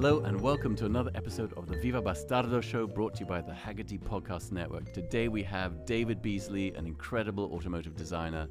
[0.00, 3.40] Hello and welcome to another episode of the Viva Bastardo show brought to you by
[3.40, 4.92] the Hagerty Podcast Network.
[4.92, 8.46] Today we have David Beasley, an incredible automotive designer.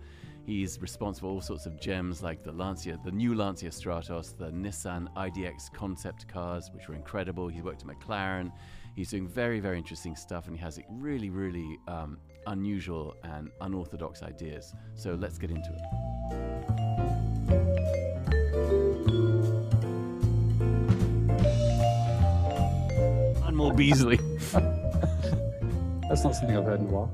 [0.45, 4.51] He's responsible for all sorts of gems like the Lancia, the new Lancia Stratos, the
[4.51, 7.47] Nissan IDX concept cars, which were incredible.
[7.47, 8.51] He's worked at McLaren.
[8.97, 12.17] He's doing very, very interesting stuff and he has really, really um,
[12.47, 14.73] unusual and unorthodox ideas.
[14.95, 16.86] So let's get into it.
[23.57, 24.17] More Beasley.
[26.07, 27.11] That's not something I've heard in a while.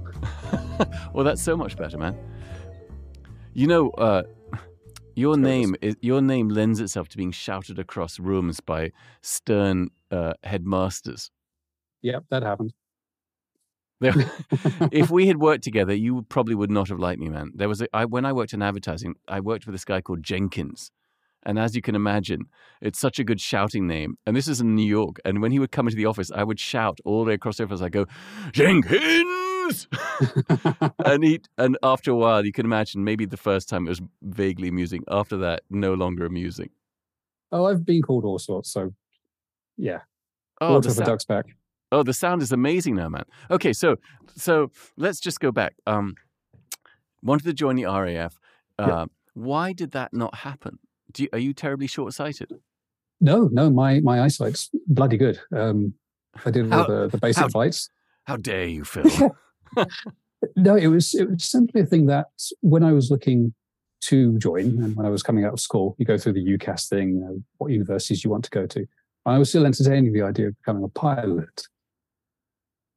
[1.14, 2.16] well, that's so much better, man.
[3.54, 4.24] You know, uh,
[5.16, 10.34] your name is, your name lends itself to being shouted across rooms by stern uh,
[10.44, 11.32] headmasters.
[12.02, 12.74] Yep, that happened.
[14.02, 14.14] There-
[14.92, 17.54] if we had worked together, you probably would not have liked me, man.
[17.56, 20.22] There was a, I, when I worked in advertising, I worked with this guy called
[20.22, 20.92] Jenkins.
[21.46, 22.46] And as you can imagine,
[22.82, 24.18] it's such a good shouting name.
[24.26, 25.18] And this is in New York.
[25.26, 27.58] And when he would come into the office, I would shout all the way across
[27.58, 27.82] the office.
[27.82, 28.06] I go,
[28.52, 29.88] Jenkins!
[31.06, 34.02] and he and after a while, you can imagine maybe the first time it was
[34.22, 35.04] vaguely amusing.
[35.10, 36.70] After that, no longer amusing.
[37.52, 38.94] oh, I've been called all sorts, so
[39.78, 40.00] yeah.
[40.62, 41.46] Oh, Water the sound, duck's back.
[41.92, 43.24] oh, the sound is amazing now, man.
[43.52, 43.96] Okay, so
[44.36, 45.76] so let's just go back.
[45.88, 46.16] Um,
[47.22, 48.40] wanted to join the RAF.
[48.80, 49.06] Uh, Yeah.
[49.34, 50.78] Why did that not happen?
[51.18, 52.52] You, are you terribly short-sighted?
[53.22, 55.40] No, no, my my eyesight's bloody good.
[55.56, 55.94] Um,
[56.46, 57.90] I did all the, the basic how- flights.
[58.26, 59.36] How dare you, Phil?
[60.56, 62.28] No, it was it was simply a thing that
[62.62, 63.54] when I was looking
[64.06, 66.90] to join and when I was coming out of school, you go through the UCAS
[66.90, 68.86] thing, you know, what universities you want to go to.
[69.26, 71.68] I was still entertaining the idea of becoming a pilot.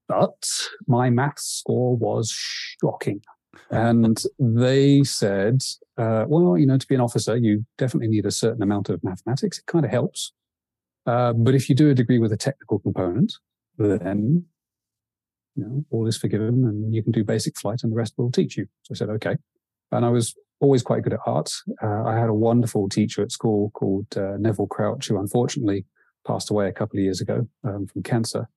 [0.09, 0.51] But
[0.87, 3.23] my maths score was shocking.
[3.71, 5.63] And they said,
[5.99, 9.03] uh, well, you know, to be an officer, you definitely need a certain amount of
[9.03, 9.59] mathematics.
[9.59, 10.33] It kind of helps.
[11.07, 13.33] Uh, but if you do a degree with a technical component,
[13.79, 14.45] then
[15.55, 18.31] you know, all is forgiven and you can do basic flight and the rest will
[18.31, 18.67] teach you.
[18.83, 19.37] So I said, okay.
[19.93, 21.51] And I was always quite good at art.
[21.83, 25.87] Uh, I had a wonderful teacher at school called uh, Neville Crouch, who unfortunately
[26.27, 28.49] passed away a couple of years ago um, from cancer.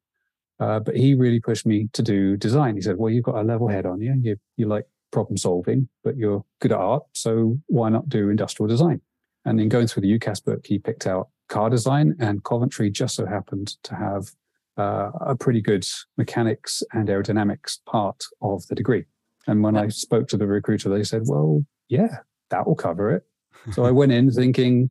[0.60, 2.76] Uh, but he really pushed me to do design.
[2.76, 4.14] He said, well, you've got a level head on you.
[4.22, 7.04] You, you like problem solving, but you're good at art.
[7.14, 9.02] So why not do industrial design?
[9.46, 13.16] And in going through the UCAS book, he picked out car design and Coventry just
[13.16, 14.32] so happened to have
[14.78, 15.86] uh, a pretty good
[16.18, 19.06] mechanics and aerodynamics part of the degree.
[19.48, 22.18] And when I spoke to the recruiter, they said, well, yeah,
[22.50, 23.24] that will cover it.
[23.72, 24.90] So I went in thinking,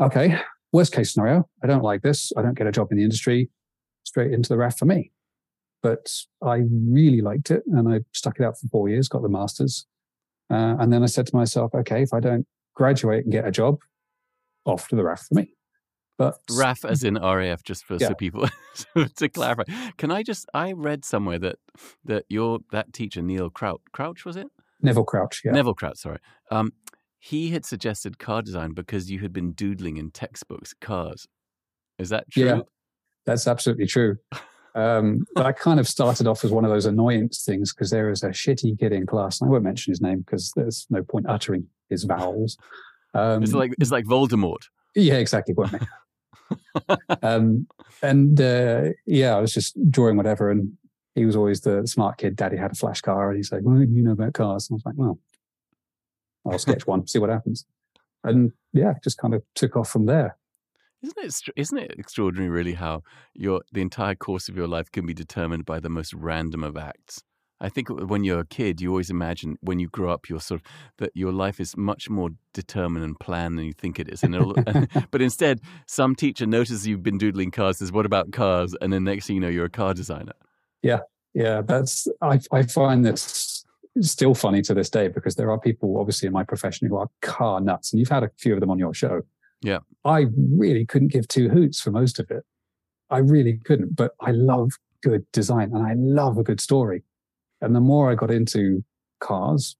[0.00, 0.38] okay,
[0.72, 2.32] worst case scenario, I don't like this.
[2.36, 3.50] I don't get a job in the industry,
[4.04, 5.10] straight into the RAF for me.
[5.82, 6.10] But
[6.42, 9.86] I really liked it and I stuck it out for four years, got the master's.
[10.50, 13.50] Uh, and then I said to myself, okay, if I don't graduate and get a
[13.50, 13.78] job,
[14.64, 15.50] off to the RAF for me.
[16.16, 18.08] But RAF as in RAF, just for Yeah.
[18.08, 18.48] so people
[19.16, 19.64] to clarify.
[19.98, 20.46] Can I just?
[20.54, 21.56] I read somewhere that
[22.04, 24.46] that your that teacher Neil Crouch, Crouch was it?
[24.80, 25.50] Neville Crouch, yeah.
[25.52, 26.18] Neville Crouch, sorry.
[26.50, 26.72] Um,
[27.18, 31.26] he had suggested car design because you had been doodling in textbooks cars.
[31.98, 32.44] Is that true?
[32.44, 32.60] Yeah.
[33.26, 34.16] That's absolutely true.
[34.74, 38.10] Um, but I kind of started off as one of those annoyance things because there
[38.10, 39.40] is a shitty kid in class.
[39.40, 42.56] And I won't mention his name because there's no point uttering his vowels.
[43.14, 44.64] Um, It's like it's like Voldemort.
[44.96, 45.54] yeah, exactly.
[45.54, 47.22] What I meant.
[47.22, 47.66] um,
[48.02, 50.72] and uh, yeah, I was just drawing whatever, and
[51.14, 52.34] he was always the smart kid.
[52.36, 54.76] Daddy had a flash car, and he's like, "Well, you know about cars." And I
[54.76, 55.18] was like, "Well,
[56.46, 57.64] I'll sketch one, see what happens."
[58.24, 60.36] And yeah, just kind of took off from there.
[61.04, 61.52] Isn't it?
[61.56, 63.02] Isn't it extraordinary, really, how
[63.34, 66.78] your the entire course of your life can be determined by the most random of
[66.78, 67.22] acts?
[67.60, 70.60] I think when you're a kid, you always imagine when you grow up, you're sort
[70.60, 70.66] of
[70.98, 74.22] that your life is much more determined and planned than you think it is.
[74.22, 74.34] And
[75.10, 79.04] but instead, some teacher notices you've been doodling cars, says, "What about cars?" And then
[79.04, 80.32] next thing you know, you're a car designer.
[80.82, 81.00] Yeah,
[81.34, 83.64] yeah, that's I, I find this
[84.00, 87.08] still funny to this day because there are people obviously in my profession who are
[87.20, 89.20] car nuts, and you've had a few of them on your show.
[89.64, 89.78] Yeah.
[90.04, 90.26] I
[90.56, 92.44] really couldn't give two hoots for most of it.
[93.10, 94.72] I really couldn't, but I love
[95.02, 97.02] good design and I love a good story.
[97.60, 98.84] And the more I got into
[99.20, 99.76] cars,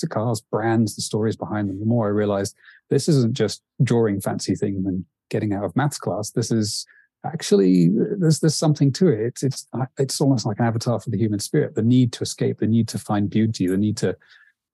[0.00, 2.54] the cars, brands, the stories behind them, the more I realized
[2.90, 6.30] this isn't just drawing fancy things and getting out of maths class.
[6.30, 6.86] This is
[7.26, 9.20] actually there's there's something to it.
[9.20, 11.74] It's it's uh, it's almost like an avatar for the human spirit.
[11.74, 14.16] The need to escape, the need to find beauty, the need to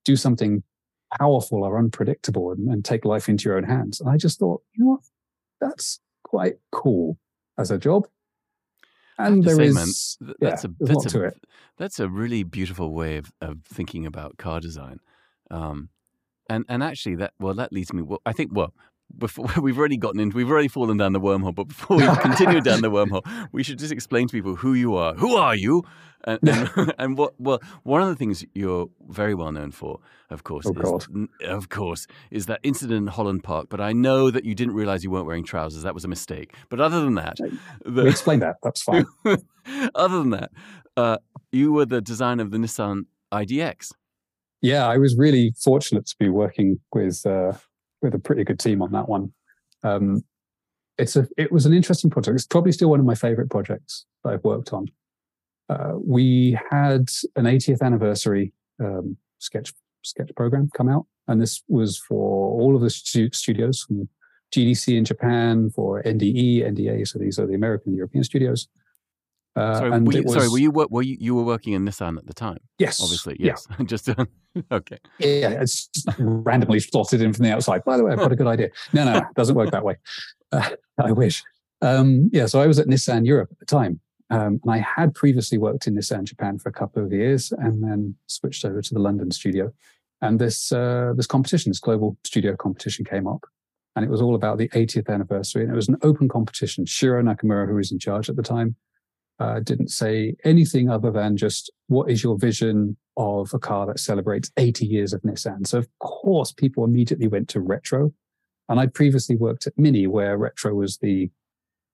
[0.05, 0.63] do something
[1.19, 4.01] powerful or unpredictable and, and take life into your own hands.
[4.01, 5.01] And I just thought, you know what,
[5.61, 7.19] that's quite cool
[7.59, 8.07] as a job.
[9.19, 11.33] And there say, is, man, th- yeah, that's a that's a
[11.79, 14.99] that's a really beautiful way of, of thinking about car design.
[15.51, 15.91] Um,
[16.51, 18.03] and and actually, that well, that leads me.
[18.03, 18.75] Well, I think well,
[19.17, 21.55] before we've already gotten into, we've already fallen down the wormhole.
[21.55, 24.97] But before we continue down the wormhole, we should just explain to people who you
[24.97, 25.15] are.
[25.15, 25.85] Who are you?
[26.27, 27.35] And, and, and what?
[27.39, 31.69] Well, one of the things you're very well known for, of course, oh, is, of
[31.69, 33.67] course, is that incident in Holland Park.
[33.69, 35.83] But I know that you didn't realize you weren't wearing trousers.
[35.83, 36.55] That was a mistake.
[36.71, 37.37] But other than that,
[37.85, 38.57] the, explain that.
[38.63, 39.07] That's fine.
[39.95, 40.51] other than that,
[40.97, 41.19] uh,
[41.53, 43.03] you were the designer of the Nissan
[43.33, 43.93] IDX.
[44.63, 47.53] Yeah, I was really fortunate to be working with uh,
[48.05, 49.33] with a pretty good team on that one.
[49.83, 50.23] Um,
[50.97, 52.37] it's a it was an interesting project.
[52.37, 54.87] It's probably still one of my favorite projects that I've worked on.
[55.69, 59.73] Uh, we had an 80th anniversary um, sketch
[60.03, 64.09] sketch program come out, and this was for all of the stu- studios from
[64.55, 67.09] GDC in Japan, for NDE, NDA.
[67.09, 68.69] So these are the American and European studios.
[69.57, 72.19] Uh, sorry, were you, was, sorry, were you were you you were working in Nissan
[72.19, 72.59] at the time?
[72.79, 73.67] Yes, obviously, yes.
[73.71, 73.85] Yeah.
[73.87, 74.09] just
[74.73, 74.99] okay.
[75.19, 77.85] Yeah, it's randomly slotted in from the outside.
[77.85, 78.71] By the way, I've got a good idea.
[78.93, 79.97] No, no, it doesn't work that way.
[80.51, 81.43] Uh, I wish.
[81.83, 85.15] Um, yeah, so I was at Nissan Europe at the time, um, and I had
[85.15, 88.95] previously worked in Nissan Japan for a couple of years, and then switched over to
[88.95, 89.73] the London studio.
[90.21, 93.45] And this uh, this competition, this global studio competition, came up,
[93.95, 96.87] and it was all about the 80th anniversary, and it was an open competition.
[96.87, 98.75] Shiro Nakamura, who was in charge at the time,
[99.41, 103.99] uh, didn't say anything other than just what is your vision of a car that
[103.99, 105.67] celebrates 80 years of Nissan.
[105.67, 108.13] So of course, people immediately went to retro,
[108.69, 111.31] and I previously worked at Mini, where retro was the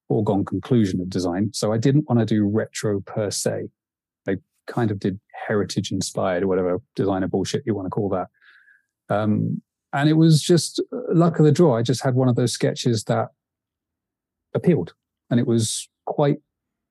[0.08, 1.50] foregone conclusion of design.
[1.52, 3.68] So I didn't want to do retro per se.
[4.28, 4.36] I
[4.66, 8.28] kind of did heritage inspired or whatever designer bullshit you want to call that.
[9.08, 9.62] Um,
[9.92, 11.76] and it was just uh, luck of the draw.
[11.76, 13.28] I just had one of those sketches that
[14.54, 14.94] appealed,
[15.30, 16.38] and it was quite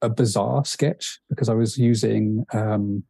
[0.01, 3.03] a bizarre sketch because I was using um,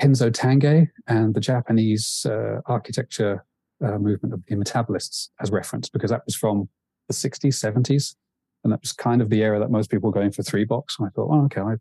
[0.00, 3.44] Kenzo Tange and the Japanese uh, architecture
[3.84, 6.68] uh, movement of the metabolists as reference because that was from
[7.08, 8.14] the 60s, 70s.
[8.62, 10.96] And that was kind of the era that most people were going for three box.
[10.98, 11.74] And I thought, oh, okay, I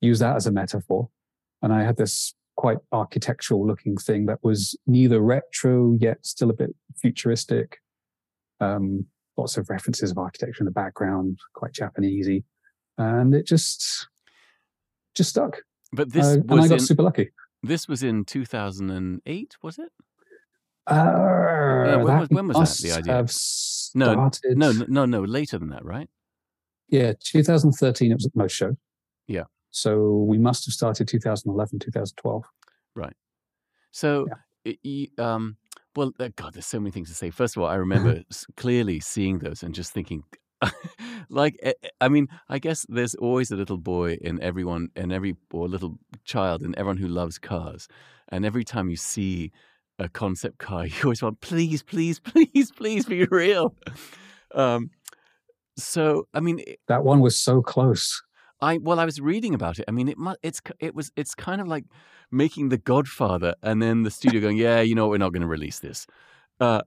[0.00, 1.08] use that as a metaphor.
[1.62, 6.54] And I had this quite architectural looking thing that was neither retro yet still a
[6.54, 7.78] bit futuristic.
[8.60, 12.44] Um, lots of references of architecture in the background, quite Japanesey
[12.98, 14.08] and it just
[15.14, 15.58] just stuck.
[15.92, 17.30] But this uh, was I got in, super lucky.
[17.62, 19.92] This was in 2008, was it?
[20.90, 23.04] Uh, uh, when, was, when was that?
[23.04, 23.26] The idea?
[23.94, 26.08] no, no, no, no, later than that, right?
[26.88, 28.10] Yeah, 2013.
[28.10, 28.76] It was at the most show.
[29.26, 29.44] Yeah.
[29.70, 32.44] So we must have started 2011, 2012.
[32.94, 33.14] Right.
[33.90, 34.26] So,
[34.64, 34.74] yeah.
[34.82, 35.56] it, um,
[35.94, 37.30] well, uh, God, there's so many things to say.
[37.30, 38.22] First of all, I remember
[38.56, 40.24] clearly seeing those and just thinking,
[41.28, 45.12] like eh, eh, i mean i guess there's always a little boy in everyone and
[45.12, 47.88] every or little child in everyone who loves cars
[48.28, 49.50] and every time you see
[49.98, 53.74] a concept car you always want please please please please be real.
[54.54, 54.90] Um
[55.76, 58.22] so i mean that one was so close.
[58.60, 59.84] I well i was reading about it.
[59.88, 61.84] I mean it it's it was it's kind of like
[62.30, 65.48] making the godfather and then the studio going yeah you know we're not going to
[65.48, 66.06] release this.
[66.60, 66.82] Uh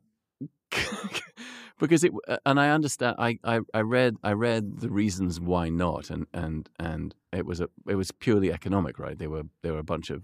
[1.80, 5.70] because it uh, and I understand I, I, I read I read the reasons why
[5.70, 9.18] not and and and it was a it was purely economic right?
[9.18, 10.24] They were there were a bunch of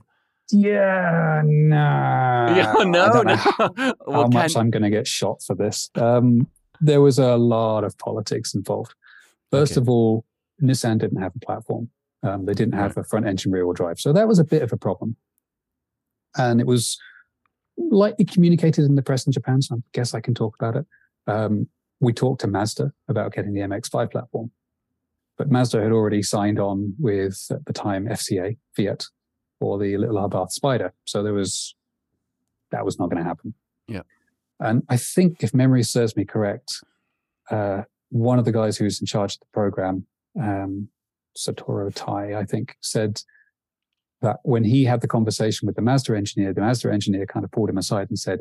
[0.51, 2.47] yeah no.
[2.55, 3.35] Yeah no no.
[3.35, 3.69] how,
[4.07, 5.89] well, how much I'm going to get shot for this.
[5.95, 6.47] Um
[6.79, 8.93] there was a lot of politics involved.
[9.51, 9.81] First okay.
[9.81, 10.25] of all
[10.61, 11.89] Nissan didn't have a platform.
[12.23, 13.05] Um, they didn't have right.
[13.05, 15.15] a front engine rear wheel drive so that was a bit of a problem.
[16.37, 16.97] And it was
[17.77, 20.85] lightly communicated in the press in Japan so I guess I can talk about it
[21.27, 21.67] um,
[21.99, 24.51] we talked to Mazda about getting the MX5 platform,
[25.37, 29.05] but Mazda had already signed on with at the time FCA Fiat
[29.59, 31.75] for the little Abarth Spider, so there was
[32.71, 33.53] that was not going to happen.
[33.87, 34.01] Yeah,
[34.59, 36.83] and I think if memory serves me correct,
[37.51, 40.05] uh, one of the guys who was in charge of the program,
[40.41, 40.89] um,
[41.37, 43.21] Satoru Tai, I think, said
[44.21, 47.51] that when he had the conversation with the Mazda engineer, the Mazda engineer kind of
[47.51, 48.39] pulled him aside and said,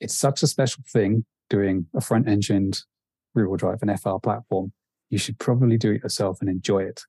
[0.00, 2.82] "It's such a special thing doing a front engined
[3.34, 4.72] rear wheel drive and FR platform,
[5.10, 7.02] you should probably do it yourself and enjoy it.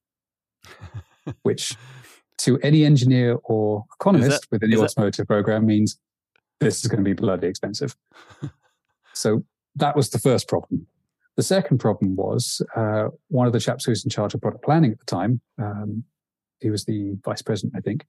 [1.44, 1.76] Which
[2.40, 5.34] to any engineer or economist that, within the automotive that...
[5.34, 6.00] program means
[6.60, 7.96] this is going to be bloody expensive.
[9.14, 9.44] so
[9.76, 10.88] that was the first problem.
[11.36, 14.64] The second problem was uh, one of the chaps who was in charge of product
[14.64, 16.04] planning at the time, um,
[16.60, 18.06] he was the vice president, I think,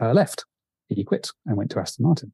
[0.00, 0.44] uh, left.
[0.88, 2.32] He quit and went to Aston Martin.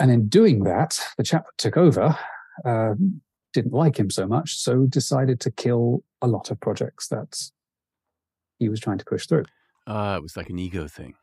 [0.00, 2.18] And in doing that, the chap that took over
[2.64, 2.94] uh,
[3.52, 7.38] didn't like him so much, so decided to kill a lot of projects that
[8.58, 9.44] he was trying to push through.
[9.86, 11.14] Uh, it was like an ego thing.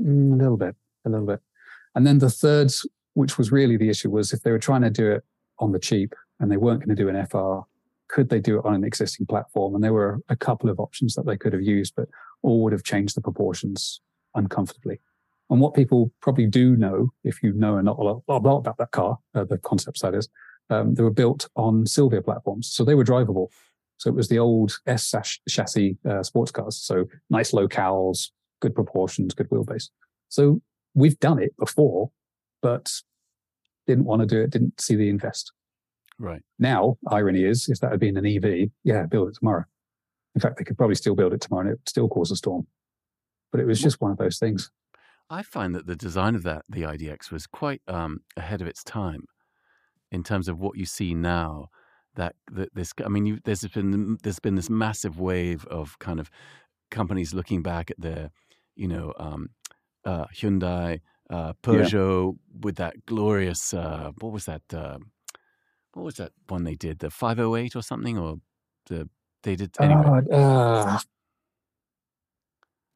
[0.00, 1.40] Mm, a little bit, a little bit.
[1.94, 2.70] And then the third
[3.14, 5.24] which was really the issue was if they were trying to do it
[5.58, 7.66] on the cheap and they weren't going to do an FR,
[8.08, 9.74] could they do it on an existing platform?
[9.74, 12.08] And there were a couple of options that they could have used, but
[12.42, 14.00] all would have changed the proportions
[14.34, 15.00] uncomfortably.
[15.50, 18.92] And what people probably do know, if you know a lot, a lot about that
[18.92, 20.28] car, uh, the concepts that is,
[20.70, 22.70] um, they were built on Silvia platforms.
[22.72, 23.48] So they were drivable.
[23.98, 25.12] So it was the old S
[25.48, 26.76] chassis uh, sports cars.
[26.76, 28.30] So nice locales,
[28.60, 29.90] good proportions, good wheelbase.
[30.28, 30.62] So
[30.94, 32.10] we've done it before,
[32.62, 32.92] but
[33.86, 35.52] didn't want to do it, didn't see the invest.
[36.18, 36.42] Right.
[36.58, 39.64] Now, irony is, if that had been an EV, yeah, build it tomorrow.
[40.34, 42.36] In fact, they could probably still build it tomorrow and it would still cause a
[42.36, 42.66] storm.
[43.50, 44.70] But it was just one of those things.
[45.30, 48.82] I find that the design of that, the IDX, was quite um, ahead of its
[48.82, 49.26] time
[50.10, 51.68] in terms of what you see now.
[52.16, 56.18] That, that this, I mean, you, there's been there's been this massive wave of kind
[56.18, 56.28] of
[56.90, 58.30] companies looking back at their,
[58.74, 59.50] you know, um,
[60.04, 62.60] uh, Hyundai, uh, Peugeot yeah.
[62.62, 64.62] with that glorious, uh, what was that?
[64.74, 64.98] Uh,
[65.94, 66.98] what was that one they did?
[66.98, 68.38] The 508 or something, or
[68.86, 69.08] the
[69.44, 70.20] they did anyway.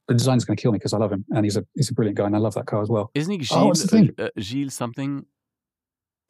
[0.09, 1.91] Uh, the design's going to kill me because I love him, and he's a he's
[1.91, 3.11] a brilliant guy, and I love that car as well.
[3.15, 4.11] Isn't he Gilles, oh, what's the thing?
[4.19, 5.27] Uh, Gilles something?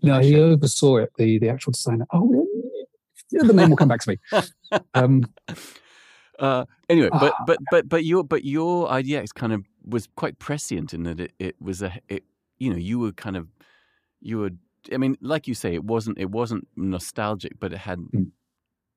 [0.02, 1.12] No, he oversaw it.
[1.16, 2.06] The the actual designer.
[2.12, 2.46] Oh,
[3.30, 4.18] yeah, the name will come back to me.
[4.92, 5.22] Um,
[6.40, 10.38] uh, anyway, but uh, but but but your but your IDX kind of was quite
[10.40, 12.24] prescient in that it, it was a it
[12.58, 13.46] you know you were kind of
[14.20, 14.50] you were
[14.92, 18.30] I mean like you say it wasn't it wasn't nostalgic but it had mm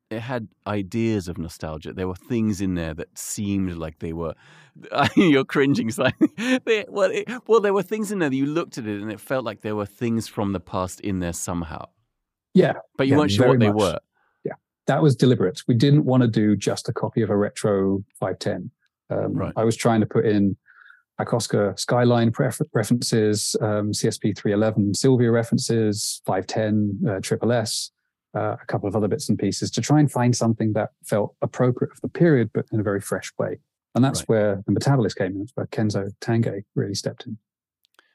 [0.10, 1.94] it had ideas of nostalgia.
[1.94, 4.34] There were things in there that seemed like they were.
[5.16, 6.30] you're cringing slightly.
[6.66, 9.12] they, well, it, well, there were things in there that you looked at it and
[9.12, 11.86] it felt like there were things from the past in there somehow.
[12.54, 13.76] Yeah, but you yeah, weren't sure what they much.
[13.76, 14.00] were.
[14.46, 14.54] Yeah,
[14.88, 15.62] that was deliberate.
[15.68, 18.72] We didn't want to do just a copy of a retro 510.
[19.10, 19.54] Um, right.
[19.56, 20.56] I was trying to put in
[21.20, 27.92] Hakosuka Skyline pref- references, um, CSP 311 Silvia references, 510 uh, Triple S
[28.38, 31.36] uh, a couple of other bits and pieces to try and find something that felt
[31.42, 33.60] appropriate for the period, but in a very fresh way.
[33.96, 34.30] And that's right.
[34.30, 35.40] where the Metabolist came in.
[35.40, 37.38] That's where Kenzo Tange really stepped in.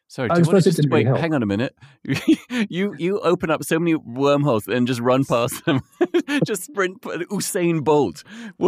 [0.07, 1.07] Sorry, do you want to just wait?
[1.07, 1.75] Really hang on a minute.
[2.69, 5.81] you you open up so many wormholes and just run past them.
[6.47, 8.23] just sprint Usain Bolt.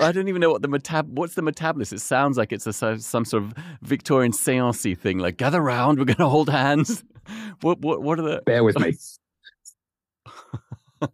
[0.00, 1.06] I don't even know what the metab.
[1.06, 1.94] What's the metabolist?
[1.94, 5.18] It sounds like it's a, some sort of Victorian seancey thing.
[5.18, 7.04] Like gather round, we're going to hold hands.
[7.62, 8.42] What what what are the?
[8.44, 8.94] Bear with me.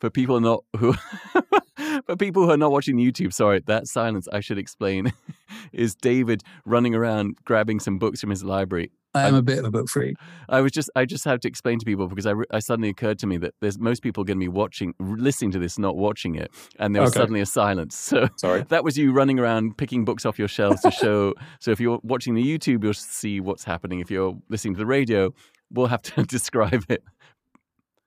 [0.00, 0.94] for people not who
[2.06, 5.12] for people who are not watching YouTube, sorry, that silence I should explain
[5.72, 9.64] is David running around grabbing some books from his library I am a bit of
[9.64, 10.16] a book freak.
[10.48, 13.18] I was just, I just have to explain to people because I, I suddenly occurred
[13.20, 16.36] to me that there's most people going to be watching, listening to this, not watching
[16.36, 17.20] it, and there was okay.
[17.20, 17.96] suddenly a silence.
[17.96, 21.34] So sorry, that was you running around picking books off your shelves to show.
[21.60, 23.98] so if you're watching the YouTube, you'll see what's happening.
[23.98, 25.34] If you're listening to the radio,
[25.72, 27.02] we'll have to describe it.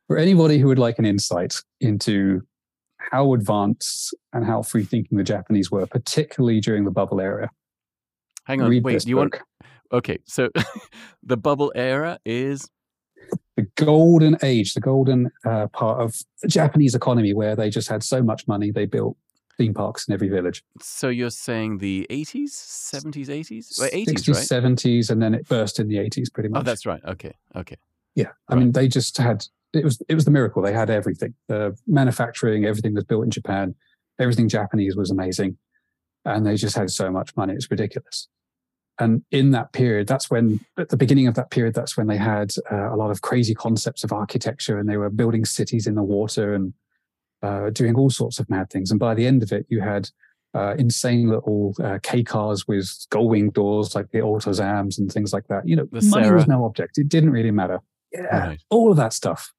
[0.08, 2.42] For anybody who would like an insight into
[3.12, 7.50] how advanced and how free thinking the Japanese were, particularly during the bubble era.
[8.46, 9.02] Hang on, wait.
[9.02, 9.34] Do you book.
[9.34, 10.50] want okay, so
[11.24, 12.70] the bubble era is
[13.56, 18.04] the golden age, the golden uh, part of the Japanese economy where they just had
[18.04, 19.18] so much money they built
[19.58, 20.64] theme parks in every village.
[20.82, 23.80] So you're saying the 80s, 70s, 80s?
[23.80, 24.76] Well, 80s, 60s, right?
[24.78, 26.62] 70s, and then it burst in the 80s pretty oh, much.
[26.62, 27.02] Oh, that's right.
[27.06, 27.78] Okay, okay.
[28.16, 28.60] Yeah, I right.
[28.60, 30.62] mean, they just had it was it was the miracle.
[30.62, 31.34] They had everything.
[31.48, 33.76] The manufacturing, everything was built in Japan.
[34.20, 35.58] Everything Japanese was amazing,
[36.26, 37.54] and they just had so much money.
[37.54, 38.28] It's ridiculous.
[39.00, 42.18] And in that period, that's when, at the beginning of that period, that's when they
[42.18, 45.96] had uh, a lot of crazy concepts of architecture and they were building cities in
[45.96, 46.74] the water and
[47.42, 48.92] uh, doing all sorts of mad things.
[48.92, 50.10] And by the end of it, you had
[50.54, 55.34] uh, insane little uh, K cars with gull wing doors like the Autozams and things
[55.34, 55.68] like that.
[55.68, 56.36] You know, the money Sera.
[56.36, 57.00] was no object.
[57.00, 57.80] It didn't really matter.
[58.12, 58.64] Yeah, right.
[58.70, 59.52] all of that stuff.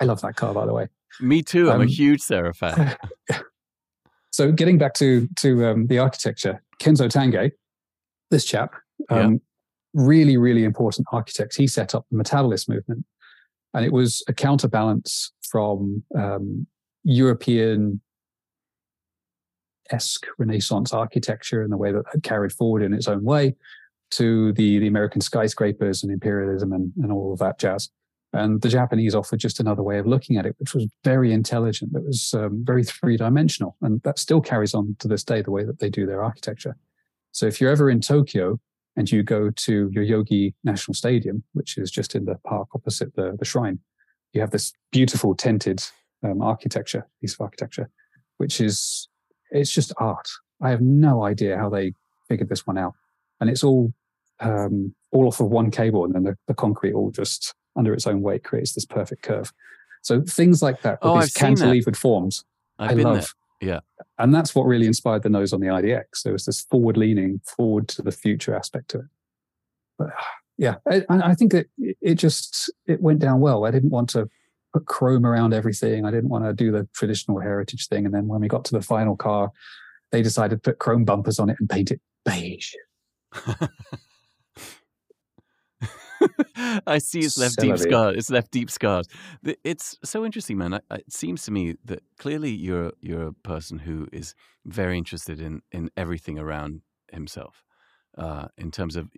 [0.00, 0.88] I love that car, by the way.
[1.20, 1.70] Me too.
[1.70, 2.96] I'm um, a huge Sera fan.
[4.30, 7.52] so getting back to to um, the architecture, Kenzo Tange,
[8.30, 8.74] this chap,
[9.08, 9.38] um, yeah.
[9.94, 11.56] really, really important architect.
[11.56, 13.04] He set up the metabolist movement.
[13.74, 16.66] And it was a counterbalance from um,
[17.04, 18.00] European
[19.90, 23.54] esque Renaissance architecture in the way that had carried forward in its own way
[24.12, 27.90] to the, the American skyscrapers and imperialism and, and all of that jazz.
[28.36, 31.92] And the Japanese offered just another way of looking at it, which was very intelligent.
[31.92, 33.76] That was um, very three dimensional.
[33.82, 36.76] And that still carries on to this day, the way that they do their architecture.
[37.32, 38.60] So if you're ever in Tokyo
[38.96, 43.36] and you go to Yoyogi National Stadium, which is just in the park opposite the,
[43.38, 43.78] the shrine,
[44.32, 45.82] you have this beautiful tented
[46.22, 47.88] um, architecture, piece of architecture,
[48.36, 49.08] which is
[49.50, 50.28] it's just art.
[50.62, 51.92] I have no idea how they
[52.28, 52.94] figured this one out,
[53.40, 53.92] and it's all
[54.40, 58.06] um, all off of one cable, and then the, the concrete all just under its
[58.06, 59.52] own weight creates this perfect curve.
[60.02, 62.44] So things like that, with Oh, these I've cantilevered forms,
[62.78, 63.34] I've I been love.
[63.60, 63.70] there.
[63.72, 63.80] Yeah.
[64.18, 66.22] And that's what really inspired the nose on the IDX.
[66.22, 69.04] There was this forward leaning, forward to the future aspect to it.
[69.98, 70.08] But
[70.58, 71.66] yeah, I, I think that
[72.00, 73.64] it just it went down well.
[73.64, 74.28] I didn't want to
[74.72, 76.04] put chrome around everything.
[76.04, 78.04] I didn't want to do the traditional heritage thing.
[78.04, 79.50] And then when we got to the final car,
[80.12, 82.74] they decided to put chrome bumpers on it and paint it beige.
[86.86, 88.16] I see it's left deep scarred.
[88.16, 89.06] It's left deep scarred.
[89.42, 90.80] The- It's so interesting, man.
[90.90, 95.62] It seems to me that clearly you're you're a person who is very interested in
[95.72, 97.64] in everything around himself,
[98.18, 99.08] uh, in terms of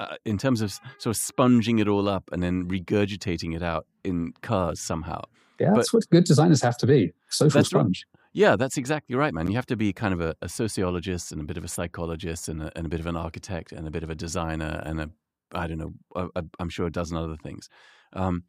[0.00, 3.86] uh, in terms of sort of sponging it all up and then regurgitating it out
[4.04, 5.20] in cars somehow.
[5.58, 7.12] Yeah, that's what good designers have to be.
[7.28, 7.66] Social right.
[7.66, 8.06] sponge.
[8.32, 9.48] Yeah, that's exactly right, man.
[9.48, 12.48] You have to be kind of a, a sociologist and a bit of a psychologist
[12.48, 15.00] and a, and a bit of an architect and a bit of a designer and
[15.00, 15.10] a,
[15.54, 15.92] I don't know,
[16.36, 17.68] I, am sure a dozen other things.
[18.12, 18.44] Um,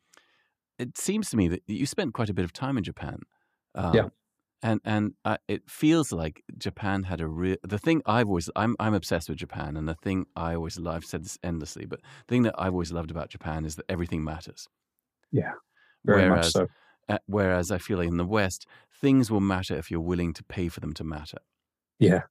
[0.80, 3.20] it seems to me that you spent quite a bit of time in Japan.
[3.76, 4.10] Um, Yeah.
[4.64, 7.58] And and uh, it feels like Japan had a real.
[7.64, 10.96] The thing I've always I'm I'm obsessed with Japan, and the thing I always love.
[10.98, 13.86] I've said this endlessly, but the thing that I've always loved about Japan is that
[13.90, 14.68] everything matters.
[15.32, 15.54] Yeah,
[16.06, 16.68] very much so.
[17.10, 18.68] uh, whereas I feel like in the West,
[19.02, 21.40] things will matter if you're willing to pay for them to matter.
[22.00, 22.24] Yeah,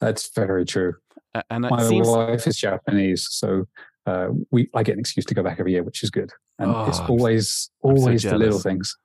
[0.00, 0.94] that's very true.
[1.34, 3.66] A- And My seems, wife is Japanese, so
[4.06, 6.30] uh, we I get an excuse to go back every year, which is good.
[6.58, 8.96] And it's Oh, I'm always so always the little things.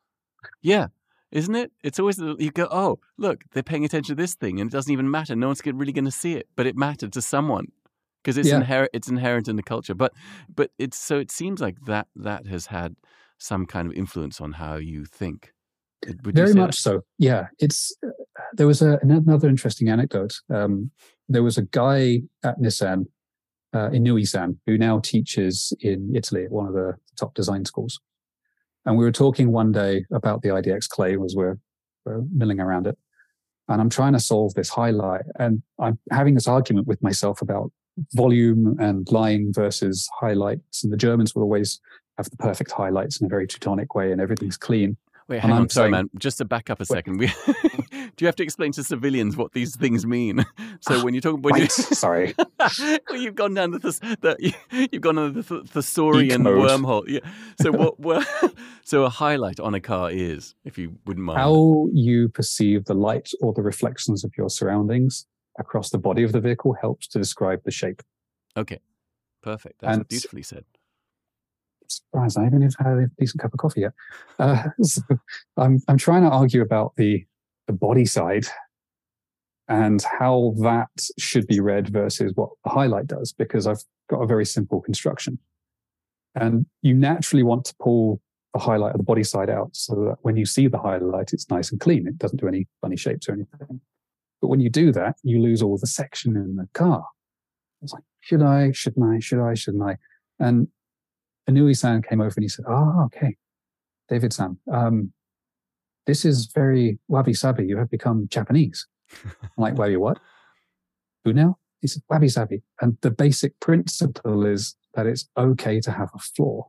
[0.62, 0.88] yeah,
[1.32, 1.72] isn't it?
[1.84, 4.92] It's always you go, oh, look, they're paying attention to this thing, and it doesn't
[4.92, 5.36] even matter.
[5.36, 7.68] No one's really going to see it, but it mattered to someone
[8.24, 8.58] because it's Yeah.
[8.58, 8.92] inherent.
[8.94, 9.94] It's inherent in the culture.
[9.96, 10.14] But
[10.54, 12.96] but it's so it seems like that that has had
[13.40, 15.52] some kind of influence on how you think.
[16.08, 17.02] Would- would you Very say much so.
[17.18, 18.10] Yeah, it's uh,
[18.54, 20.34] there was a, another interesting anecdote.
[20.54, 20.92] Um,
[21.30, 23.06] there was a guy at Nissan,
[23.74, 28.00] uh, Inui-san, who now teaches in Italy at one of the top design schools.
[28.86, 31.58] And we were talking one day about the IDX clay as we're,
[32.06, 32.98] we're milling around it.
[33.70, 35.24] And I'm trying to solve this highlight.
[35.40, 37.72] And I'm having this argument with myself about
[38.14, 40.84] volume and line versus highlights.
[40.84, 41.80] And the Germans will always
[42.18, 44.98] have the perfect highlights in a very Teutonic way and everything's clean.
[45.30, 46.10] Wait, And hang on, I'm sorry, saying- man.
[46.18, 47.28] Just to back up a second, we
[47.92, 50.46] do you have to explain to civilians what these things mean?
[50.82, 52.36] So ah, when you talk when you, Wait, sorry.
[53.14, 54.54] you've gone down the, thes- the
[54.92, 57.04] you've gone down the th- thesaurian wormhole.
[57.08, 57.22] Yeah.
[57.62, 57.98] So what?
[58.02, 58.28] what
[58.84, 61.40] so a highlight on a car is, if you wouldn't mind.
[61.40, 65.26] How you perceive the light or the reflections of your surroundings
[65.58, 68.02] across the body of the vehicle helps to describe the shape.
[68.58, 68.80] Okay,
[69.42, 69.80] perfect.
[69.80, 70.66] That's And- beautifully said.
[71.96, 73.94] Surprised, I haven't even had a decent cup of coffee yet.
[74.40, 75.02] Uh, so
[75.58, 77.26] I'm I'm trying to argue about the
[77.68, 78.46] the body side
[79.68, 84.28] and how that should be read versus what the highlight does, because I've got a
[84.28, 85.40] very simple construction.
[86.36, 88.22] And you naturally want to pull
[88.54, 91.50] the highlight of the body side out so that when you see the highlight, it's
[91.50, 92.08] nice and clean.
[92.08, 93.80] It doesn't do any funny shapes or anything.
[94.42, 97.02] But when you do that, you lose all the section in the car.
[97.02, 99.98] I was like, should I, shouldn't I, should I, shouldn't I?
[100.40, 100.68] And
[101.50, 103.36] Inui-san came over and he said, oh, okay.
[104.10, 105.12] David-san, um,
[106.06, 107.66] this is very wabi-sabi.
[107.66, 108.86] You have become Japanese.
[109.26, 110.20] I'm like, wabi what?
[111.24, 111.58] Who now?
[111.82, 112.62] He said, wabi-sabi.
[112.82, 116.68] And the basic principle is that it's okay to have a flaw.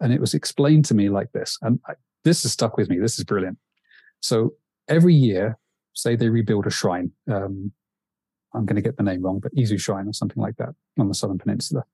[0.00, 1.58] And it was explained to me like this.
[1.62, 2.98] And I, this has stuck with me.
[2.98, 3.58] This is brilliant.
[4.20, 4.54] So
[4.88, 5.58] every year,
[5.94, 7.10] say they rebuild a shrine.
[7.30, 7.72] Um,
[8.54, 11.08] I'm going to get the name wrong, but Izu Shrine or something like that on
[11.08, 11.84] the Southern Peninsula.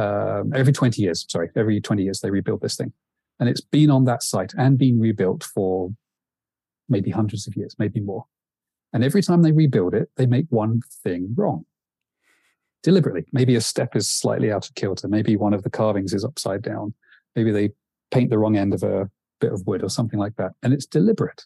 [0.00, 2.92] Um, every 20 years, sorry, every 20 years they rebuild this thing.
[3.38, 5.90] And it's been on that site and been rebuilt for
[6.88, 8.24] maybe hundreds of years, maybe more.
[8.92, 11.64] And every time they rebuild it, they make one thing wrong.
[12.82, 13.24] Deliberately.
[13.32, 15.06] Maybe a step is slightly out of kilter.
[15.06, 16.94] Maybe one of the carvings is upside down.
[17.36, 17.70] Maybe they
[18.10, 19.10] paint the wrong end of a
[19.40, 20.52] bit of wood or something like that.
[20.62, 21.44] And it's deliberate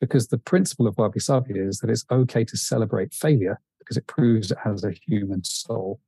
[0.00, 4.06] because the principle of wabi sabi is that it's okay to celebrate failure because it
[4.06, 6.00] proves it has a human soul.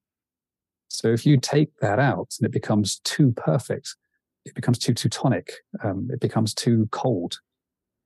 [0.94, 3.96] So if you take that out and it becomes too perfect,
[4.44, 5.52] it becomes too Teutonic,
[5.82, 7.38] um, it becomes too cold,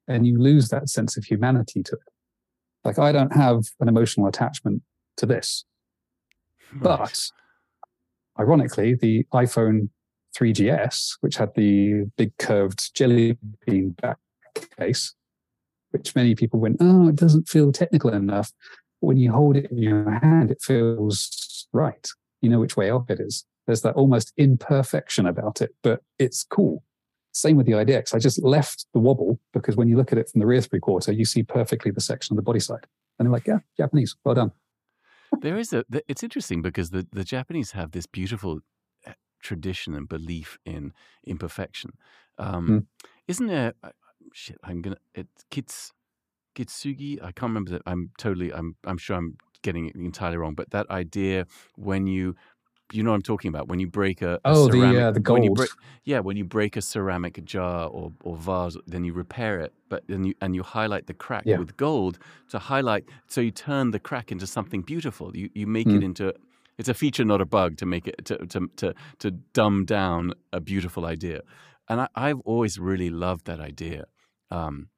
[0.06, 2.12] and you lose that sense of humanity to it.
[2.84, 4.82] Like I don't have an emotional attachment
[5.18, 5.64] to this,
[6.72, 6.98] Right.
[6.98, 7.30] but
[8.40, 9.90] ironically, the iPhone
[10.34, 14.16] 3GS, which had the big curved jelly bean back
[14.78, 15.14] case,
[15.90, 18.50] which many people went, oh, it doesn't feel technical enough.
[19.00, 22.08] When you hold it in your hand, it feels right.
[22.40, 23.44] You know which way up it is.
[23.66, 26.82] There's that almost imperfection about it, but it's cool.
[27.32, 28.14] Same with the IDX.
[28.14, 30.80] I just left the wobble because when you look at it from the rear three
[30.80, 32.86] quarter, you see perfectly the section of the body side.
[33.18, 34.52] And they're like, yeah, Japanese, well done.
[35.40, 38.60] there is a, it's interesting because the, the Japanese have this beautiful
[39.06, 40.92] eh, tradition and belief in
[41.26, 41.92] imperfection.
[42.38, 43.06] Um, mm.
[43.26, 43.74] Isn't there,
[44.32, 45.92] shit, I'm going to, it's Kits,
[46.56, 47.22] Kitsugi.
[47.22, 47.82] I can't remember that.
[47.86, 52.36] I'm totally, I'm, I'm sure I'm getting it entirely wrong, but that idea when you
[52.92, 55.10] you know what I'm talking about when you break a, a oh ceramic, the uh,
[55.10, 55.70] the gold break,
[56.04, 60.04] yeah when you break a ceramic jar or, or vase then you repair it but
[60.08, 61.58] then you and you highlight the crack yeah.
[61.58, 62.18] with gold
[62.48, 65.96] to highlight so you turn the crack into something beautiful you you make mm.
[65.96, 66.32] it into
[66.78, 70.32] it's a feature not a bug to make it to to to, to dumb down
[70.52, 71.42] a beautiful idea
[71.88, 74.06] and I, I've always really loved that idea
[74.50, 74.88] um,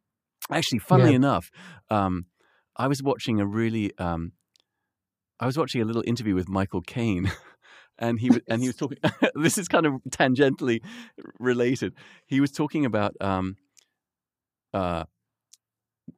[0.51, 1.17] actually funnily yeah.
[1.17, 1.51] enough
[1.91, 2.27] um,
[2.77, 4.33] I was watching a really um,
[5.41, 7.33] I was watching a little interview with Michael Caine
[8.01, 8.99] and he was and he was talking.
[9.35, 10.81] this is kind of tangentially
[11.39, 11.95] related.
[12.27, 13.57] He was talking about um,
[14.73, 15.05] uh,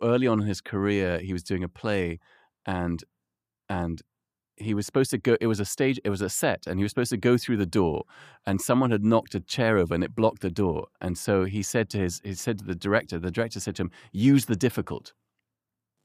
[0.03, 2.19] early on in his career, he was doing a play,
[2.65, 3.03] and
[3.69, 4.01] and
[4.57, 5.37] he was supposed to go.
[5.41, 5.99] It was a stage.
[6.05, 8.05] It was a set, and he was supposed to go through the door,
[8.47, 10.87] and someone had knocked a chair over, and it blocked the door.
[11.01, 13.19] And so he said to his he said to the director.
[13.19, 15.13] The director said to him, "Use the difficult."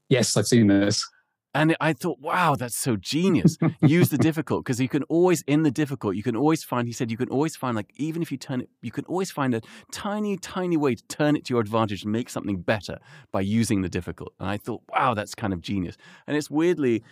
[0.08, 1.06] Yes, I've seen this.
[1.54, 3.56] And I thought, wow, that's so genius.
[3.80, 6.92] Use the difficult because you can always, in the difficult, you can always find, he
[6.92, 9.54] said, you can always find, like, even if you turn it, you can always find
[9.54, 12.98] a tiny, tiny way to turn it to your advantage and make something better
[13.32, 14.34] by using the difficult.
[14.38, 15.96] And I thought, wow, that's kind of genius.
[16.26, 17.02] And it's weirdly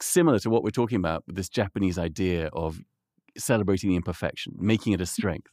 [0.00, 2.78] similar to what we're talking about with this Japanese idea of
[3.38, 5.50] celebrating the imperfection, making it a strength.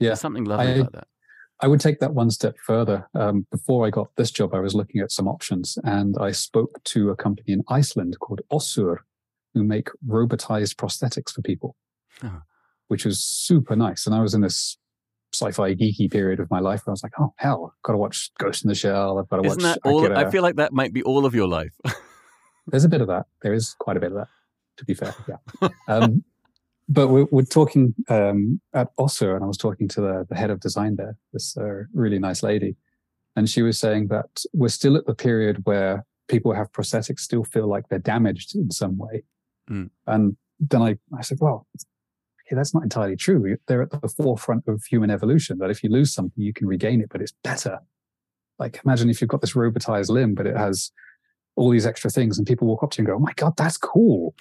[0.00, 0.10] Yeah.
[0.10, 1.08] There's something lovely I, about that.
[1.60, 3.08] I would take that one step further.
[3.14, 6.82] Um, before I got this job, I was looking at some options and I spoke
[6.84, 8.98] to a company in Iceland called Össur,
[9.54, 11.76] who make robotized prosthetics for people,
[12.22, 12.42] oh.
[12.88, 14.06] which was super nice.
[14.06, 14.76] And I was in this
[15.32, 17.98] sci-fi geeky period of my life where I was like, oh hell, I've got to
[17.98, 19.18] watch Ghost in the Shell.
[19.18, 19.78] I've got to Isn't watch.
[19.82, 20.26] That all, Akira.
[20.26, 21.72] I feel like that might be all of your life.
[22.66, 23.26] There's a bit of that.
[23.42, 24.28] There is quite a bit of that,
[24.78, 25.14] to be fair.
[25.28, 25.68] Yeah.
[25.88, 26.24] Um,
[26.88, 30.50] but we're, we're talking um, at Össur, and I was talking to the, the head
[30.50, 32.76] of design there, this uh, really nice lady,
[33.34, 37.20] and she was saying that we're still at the period where people who have prosthetics
[37.20, 39.24] still feel like they're damaged in some way.
[39.70, 39.90] Mm.
[40.06, 43.56] And then I, I said, well, okay, that's not entirely true.
[43.66, 45.58] They're at the forefront of human evolution.
[45.58, 47.80] That if you lose something, you can regain it, but it's better.
[48.58, 50.90] Like imagine if you've got this robotized limb, but it has
[51.56, 53.54] all these extra things, and people walk up to you and go, "Oh my god,
[53.56, 54.34] that's cool."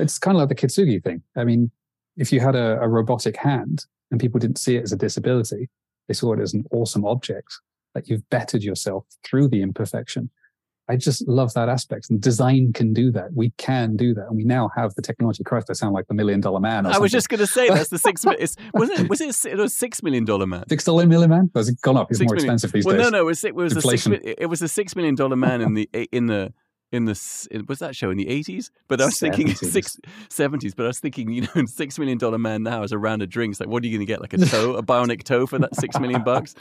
[0.00, 1.22] It's kind of like the Kitsugi thing.
[1.36, 1.70] I mean,
[2.16, 5.68] if you had a, a, robotic hand and people didn't see it as a disability,
[6.08, 7.52] they saw it as an awesome object
[7.94, 10.30] that you've bettered yourself through the imperfection.
[10.88, 12.10] I just love that aspect.
[12.10, 13.32] And design can do that.
[13.32, 14.26] We can do that.
[14.26, 15.44] And we now have the technology.
[15.44, 16.84] Christ, I sound like the million dollar man.
[16.84, 18.24] I was just going to say that's the six.
[18.74, 19.08] was it?
[19.08, 19.44] Was it?
[19.46, 20.64] It was six million dollar man.
[20.68, 21.48] Six dollar million man.
[21.54, 22.10] Has it gone up?
[22.10, 22.54] It's six more million.
[22.54, 23.04] expensive these well, days.
[23.04, 23.20] no, no.
[23.20, 24.08] It was, it was a six.
[24.08, 26.52] It was a six million dollar man in the in the
[26.92, 29.18] in the was that show in the 80s but i was 70s.
[29.18, 29.96] thinking six,
[30.28, 33.22] 70s but i was thinking you know six million dollar man now is a round
[33.22, 35.46] of drinks like what are you going to get like a toe a bionic toe
[35.46, 36.54] for that six million bucks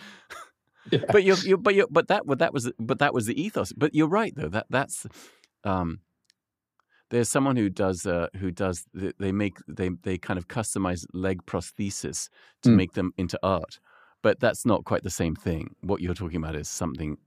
[0.92, 1.00] yeah.
[1.12, 3.74] but you you but you but that but that was but that was the ethos
[3.74, 5.08] but you're right though that that's
[5.64, 6.00] um
[7.10, 11.44] there's someone who does uh, who does they make they they kind of customize leg
[11.46, 12.30] prosthesis
[12.62, 12.76] to mm.
[12.76, 13.80] make them into art
[14.22, 17.18] but that's not quite the same thing what you're talking about is something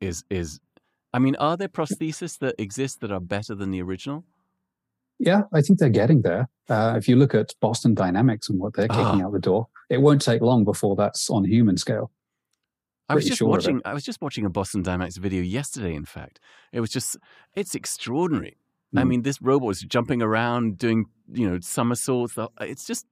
[0.00, 0.60] is is
[1.14, 4.24] I mean, are there prostheses that exist that are better than the original?
[5.18, 6.48] Yeah, I think they're getting there.
[6.68, 9.26] Uh, if you look at Boston Dynamics and what they're kicking ah.
[9.26, 12.10] out the door, it won't take long before that's on human scale.
[13.08, 13.80] I was just sure watching.
[13.84, 15.94] I was just watching a Boston Dynamics video yesterday.
[15.94, 16.40] In fact,
[16.72, 17.16] it was just
[17.54, 18.56] it's extraordinary.
[18.94, 19.00] Mm.
[19.00, 22.38] I mean, this robot is jumping around, doing you know somersaults.
[22.60, 23.06] It's just.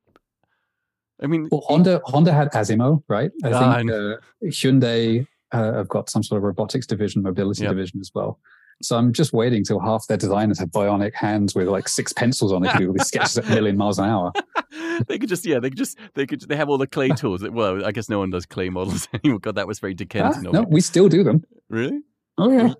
[1.22, 3.30] I mean, well, Honda Honda had Asimo, right?
[3.44, 7.72] I uh, think uh, Hyundai uh, have got some sort of robotics division, mobility yep.
[7.72, 8.38] division as well.
[8.82, 12.50] So I'm just waiting till half their designers have bionic hands with like six pencils
[12.52, 14.32] on it to do all these sketches at a million miles an hour.
[15.06, 17.46] they could just, yeah, they could just, they could, they have all the clay tools.
[17.46, 19.40] Well, I guess no one does clay models anymore.
[19.40, 20.46] God, that was very Dickensian.
[20.46, 21.44] Ah, no, we still do them.
[21.68, 22.00] Really?
[22.38, 22.72] Oh yeah.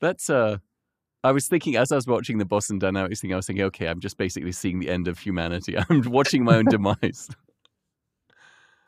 [0.00, 0.58] That's uh,
[1.22, 3.86] I was thinking as I was watching the Boston Dynamics thing, I was thinking, okay,
[3.86, 5.76] I'm just basically seeing the end of humanity.
[5.78, 7.30] I'm watching my own demise.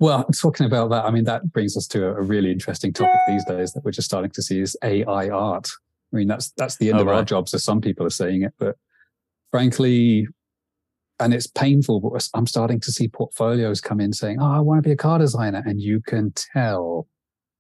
[0.01, 3.45] Well, talking about that, I mean, that brings us to a really interesting topic these
[3.45, 5.69] days that we're just starting to see is AI art.
[6.13, 7.17] I mean, that's that's the end oh, of right.
[7.17, 8.55] our jobs, as some people are saying it.
[8.59, 8.77] But
[9.51, 10.27] frankly,
[11.21, 14.83] and it's painful, but I'm starting to see portfolios come in saying, "Oh, I want
[14.83, 17.09] to be a car designer," and you can tell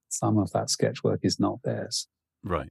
[0.08, 2.06] some of that sketch work is not theirs.
[2.44, 2.68] Right.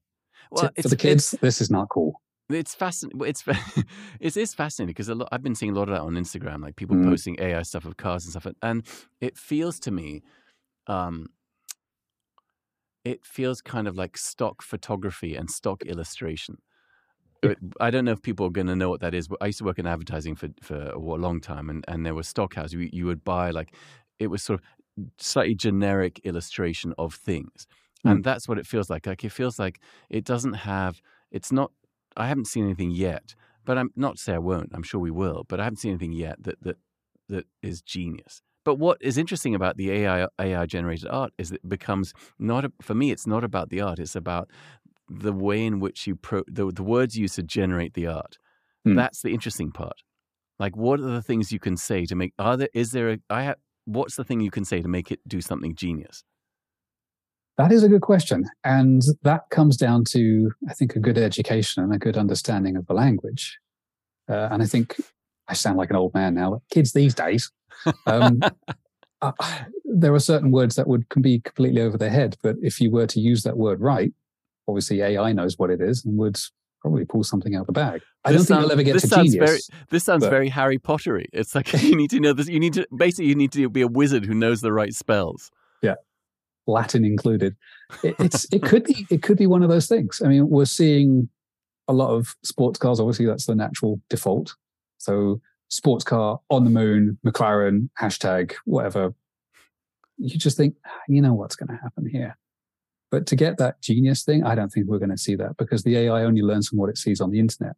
[0.49, 2.21] Well, for the kids, this is not cool.
[2.49, 3.19] It's fascinating.
[3.27, 3.43] It's
[4.19, 6.95] it is fascinating because I've been seeing a lot of that on Instagram, like people
[6.95, 7.09] Mm.
[7.09, 8.87] posting AI stuff of cars and stuff, and
[9.19, 10.23] it feels to me,
[10.87, 11.27] um,
[13.03, 16.57] it feels kind of like stock photography and stock illustration.
[17.79, 19.27] I don't know if people are going to know what that is.
[19.27, 22.15] But I used to work in advertising for for a long time, and and there
[22.15, 22.73] was stock house.
[22.73, 23.75] You, you would buy like
[24.19, 24.65] it was sort of
[25.19, 27.67] slightly generic illustration of things,
[28.05, 28.17] Mm.
[28.17, 29.05] and that's what it feels like.
[29.05, 29.79] Like it feels like
[30.09, 31.01] it doesn't have.
[31.31, 31.71] It's not.
[32.17, 34.71] I haven't seen anything yet, but I'm not to say I won't.
[34.73, 36.77] I'm sure we will, but I haven't seen anything yet that that
[37.29, 38.41] that is genius.
[38.65, 42.65] But what is interesting about the AI AI generated art is that it becomes not
[42.65, 43.11] a, for me.
[43.11, 43.99] It's not about the art.
[43.99, 44.49] It's about
[45.09, 48.37] the way in which you pro the, the words used to generate the art.
[48.83, 48.95] Hmm.
[48.95, 50.01] That's the interesting part.
[50.59, 52.33] Like, what are the things you can say to make?
[52.39, 52.69] Are there?
[52.73, 53.17] Is there a?
[53.29, 53.57] I have.
[53.85, 56.23] What's the thing you can say to make it do something genius?
[57.57, 58.45] That is a good question.
[58.63, 62.85] And that comes down to, I think, a good education and a good understanding of
[62.85, 63.57] the language.
[64.29, 64.95] Uh, and I think
[65.47, 66.51] I sound like an old man now.
[66.51, 67.51] But kids these days,
[68.05, 68.41] um,
[69.21, 69.31] uh,
[69.85, 72.37] there are certain words that would can be completely over their head.
[72.43, 74.13] But if you were to use that word right,
[74.67, 76.37] obviously AI knows what it is and would
[76.81, 78.01] probably pull something out of the bag.
[78.23, 79.49] I This don't think sounds- they'll ever get this to sounds genius.
[79.49, 81.27] very- This sounds But- very Harry Pottery.
[81.33, 82.47] It's like you need to know this.
[82.47, 85.49] You need to basically you need to be a wizard who knows the right spells.
[86.67, 87.55] Latin included.
[88.03, 90.21] It, it's it could be it could be one of those things.
[90.23, 91.29] I mean, we're seeing
[91.87, 92.99] a lot of sports cars.
[92.99, 94.55] Obviously, that's the natural default.
[94.97, 99.13] So, sports car on the moon, McLaren hashtag whatever.
[100.17, 102.37] You just think, "Ah, you know what's going to happen here.
[103.09, 105.83] But to get that genius thing, I don't think we're going to see that because
[105.83, 107.75] the AI only learns from what it sees on the internet,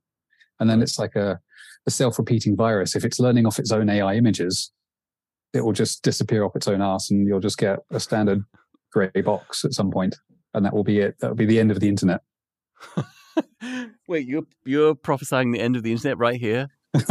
[0.60, 1.40] and then it's like a,
[1.86, 2.96] a self-repeating virus.
[2.96, 4.72] If it's learning off its own AI images,
[5.54, 8.44] it will just disappear off its own ass, and you'll just get a standard
[8.92, 10.16] grey box at some point,
[10.54, 11.16] and that will be it.
[11.20, 12.22] That will be the end of the internet.
[14.08, 16.68] Wait, you're you're prophesying the end of the internet right here.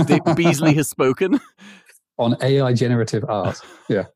[0.07, 1.39] Dick Beasley has spoken.
[2.19, 3.61] on AI generative art.
[3.89, 4.07] Yeah.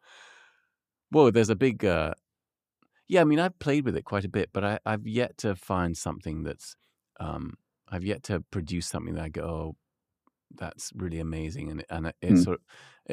[1.11, 1.85] Whoa, there's a big.
[1.85, 2.15] Uh,
[3.09, 5.55] yeah, I mean, I've played with it quite a bit, but I, I've yet to
[5.55, 6.75] find something that's.
[7.21, 7.55] Um,
[7.89, 9.77] I've yet to produce something that I go, oh,
[10.57, 12.45] that's really amazing, and and it- it's Hmm.
[12.45, 12.63] sort of.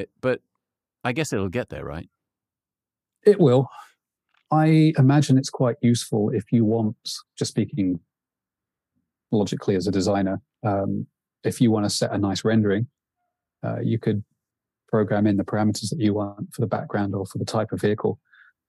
[0.02, 0.40] It, but
[1.04, 2.08] I guess it'll get there, right?
[3.26, 3.68] It will.
[4.50, 6.96] I imagine it's quite useful if you want,
[7.38, 8.00] just speaking
[9.30, 11.06] logically as a designer, um,
[11.44, 12.86] if you want to set a nice rendering,
[13.64, 14.24] uh, you could
[14.88, 17.80] program in the parameters that you want for the background or for the type of
[17.80, 18.18] vehicle.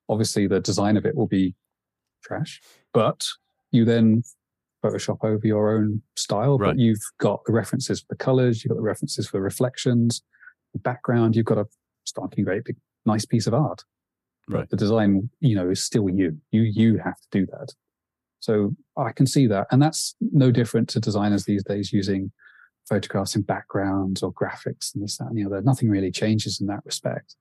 [0.07, 1.55] Obviously, the design of it will be
[2.23, 2.61] trash,
[2.93, 3.27] but
[3.71, 4.23] you then
[4.83, 6.57] Photoshop over your own style.
[6.57, 6.69] Right.
[6.69, 10.21] But you've got the references for the colors, you've got the references for reflections,
[10.73, 11.35] the background.
[11.35, 11.67] You've got a
[12.05, 13.83] starkly great big nice piece of art.
[14.47, 14.69] Right.
[14.69, 16.37] The design, you know, is still you.
[16.51, 17.73] You you have to do that.
[18.39, 22.31] So I can see that, and that's no different to designers these days using
[22.89, 25.61] photographs in backgrounds or graphics and this that and the other.
[25.61, 27.35] Nothing really changes in that respect.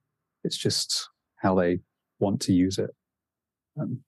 [0.44, 1.80] It's just how they
[2.18, 2.90] want to use it.
[3.80, 4.00] Um,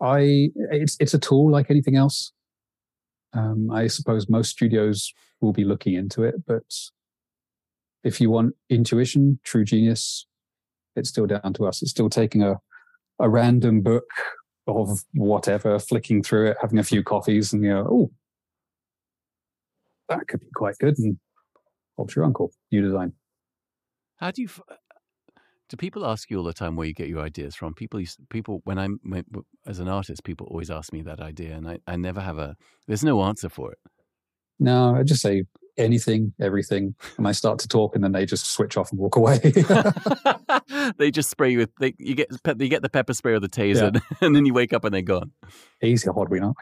[0.00, 2.32] I it's it's a tool like anything else.
[3.34, 6.64] Um, I suppose most studios will be looking into it, but
[8.04, 10.26] if you want intuition, true genius,
[10.96, 11.82] it's still down to us.
[11.82, 12.60] It's still taking a
[13.18, 14.04] a random book
[14.66, 18.10] of whatever, flicking through it, having a few coffees, and you know, oh,
[20.08, 20.98] that could be quite good.
[20.98, 21.18] And
[21.96, 22.52] Bob's your uncle.
[22.70, 23.12] You design.
[24.16, 24.48] How do you?
[24.48, 24.60] f-
[25.68, 27.74] Do people ask you all the time where you get your ideas from?
[27.74, 29.24] People, people, when I'm when,
[29.66, 32.56] as an artist, people always ask me that idea, and I, I never have a.
[32.86, 33.78] There's no answer for it.
[34.58, 35.44] No, I just say
[35.76, 39.16] anything, everything, and I start to talk, and then they just switch off and walk
[39.16, 39.38] away.
[40.98, 41.70] they just spray you with.
[41.80, 44.72] They, you get you get the pepper spray or the taser, and then you wake
[44.72, 45.32] up and they're gone.
[45.82, 46.56] Easy, hard we not.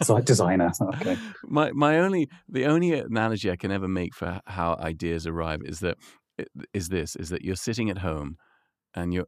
[0.00, 0.72] It's like designer.
[1.00, 1.16] Okay.
[1.44, 5.80] My my only the only analogy I can ever make for how ideas arrive is
[5.80, 5.98] that
[6.72, 8.36] is this is that you're sitting at home
[8.94, 9.26] and you're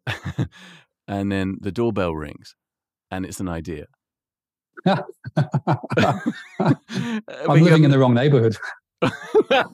[1.09, 2.55] and then the doorbell rings
[3.11, 3.87] and it's an idea.
[4.87, 5.05] I'm
[7.49, 8.57] living in the wrong neighborhood.
[9.01, 9.71] but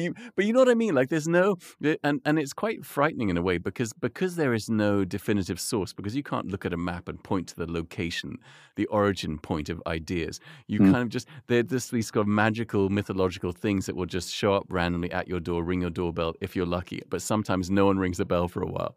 [0.00, 1.58] you but you know what I mean like there's no
[2.02, 5.92] and and it's quite frightening in a way because because there is no definitive source
[5.92, 8.38] because you can't look at a map and point to the location
[8.76, 10.80] the origin point of ideas you Hmm.
[10.80, 14.54] kind of just they're just these kind of magical mythological things that will just show
[14.54, 17.98] up randomly at your door ring your doorbell if you're lucky but sometimes no one
[17.98, 18.96] rings the bell for a while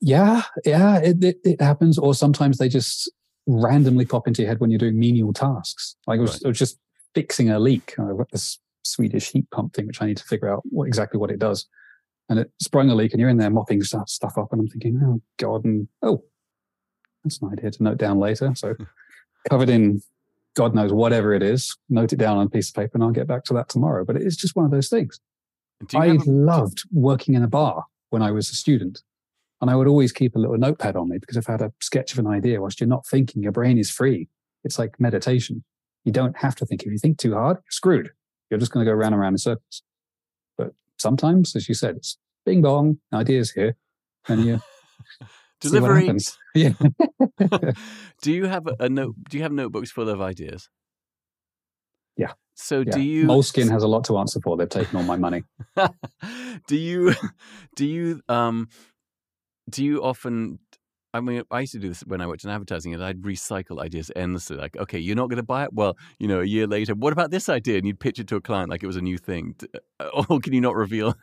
[0.00, 1.98] Yeah, yeah, it, it, it happens.
[1.98, 3.10] Or sometimes they just
[3.48, 5.96] randomly pop into your head when you're doing menial tasks.
[6.06, 6.42] Like I was, Right.
[6.44, 6.78] I was just
[7.14, 7.94] fixing a leak.
[7.98, 11.18] I've got this Swedish heat pump thing, which I need to figure out what exactly
[11.18, 11.66] what it does.
[12.28, 14.68] And it sprung a leak, and you're in there mopping stuff, stuff up, and I'm
[14.68, 16.22] thinking, oh god, and oh,
[17.24, 18.52] that's an idea to note down later.
[18.54, 18.74] So
[19.50, 20.02] covered in
[20.54, 23.12] God knows whatever it is, note it down on a piece of paper and I'll
[23.12, 24.04] get back to that tomorrow.
[24.04, 25.20] But it's just one of those things.
[25.94, 29.02] I a- loved working in a bar when I was a student.
[29.60, 31.72] And I would always keep a little notepad on me because if I had a
[31.80, 34.28] sketch of an idea, whilst you're not thinking, your brain is free.
[34.64, 35.64] It's like meditation.
[36.04, 36.84] You don't have to think.
[36.84, 38.10] If you think too hard, you're screwed.
[38.50, 39.82] You're just going to go round and round in circles.
[40.56, 43.76] But sometimes, as you said, it's bing bong, ideas here.
[44.28, 44.60] And you
[45.60, 46.10] delivery.
[46.54, 46.72] Yeah.
[48.22, 49.14] do you have a note?
[49.28, 50.68] Do you have notebooks full of ideas?
[52.16, 52.32] Yeah.
[52.54, 52.92] So yeah.
[52.92, 53.26] do you?
[53.26, 54.56] Moleskine has a lot to answer for.
[54.56, 55.44] They've taken all my money.
[56.66, 57.14] do you?
[57.76, 58.22] Do you?
[58.28, 58.68] Um.
[59.68, 60.58] Do you often?
[61.14, 63.80] I mean, I used to do this when I worked in advertising, and I'd recycle
[63.80, 64.56] ideas endlessly.
[64.56, 65.72] Like, okay, you're not going to buy it.
[65.72, 67.78] Well, you know, a year later, what about this idea?
[67.78, 69.56] And you'd pitch it to a client like it was a new thing.
[69.98, 71.14] Uh, or can you not reveal?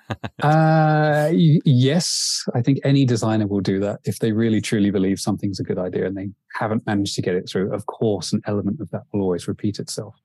[0.42, 5.60] uh, yes, I think any designer will do that if they really truly believe something's
[5.60, 6.30] a good idea and they
[6.60, 7.72] haven't managed to get it through.
[7.72, 10.16] Of course, an element of that will always repeat itself.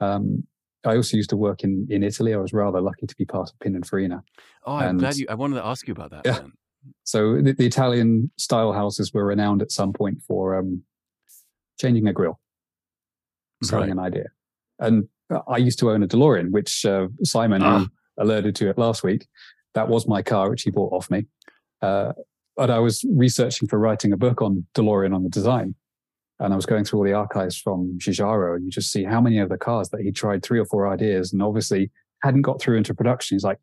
[0.00, 0.44] Um,
[0.84, 2.32] I also used to work in, in Italy.
[2.34, 4.22] I was rather lucky to be part of Pininfarina.
[4.64, 5.26] Oh, I'm and, glad you.
[5.28, 6.22] I wanted to ask you about that.
[6.24, 6.40] Yeah.
[7.04, 10.82] So the, the, Italian style houses were renowned at some point for um,
[11.80, 12.38] changing a grill,
[13.62, 13.92] selling right.
[13.92, 14.26] an idea.
[14.78, 15.08] And
[15.48, 17.86] I used to own a DeLorean, which uh, Simon ah.
[18.18, 19.26] alerted to it last week.
[19.74, 21.26] That was my car, which he bought off me.
[21.82, 22.12] Uh,
[22.56, 25.74] but I was researching for writing a book on DeLorean on the design.
[26.38, 29.20] And I was going through all the archives from Giugiaro, and you just see how
[29.20, 31.90] many of the cars that he tried three or four ideas and obviously
[32.22, 33.34] hadn't got through into production.
[33.34, 33.58] He's like,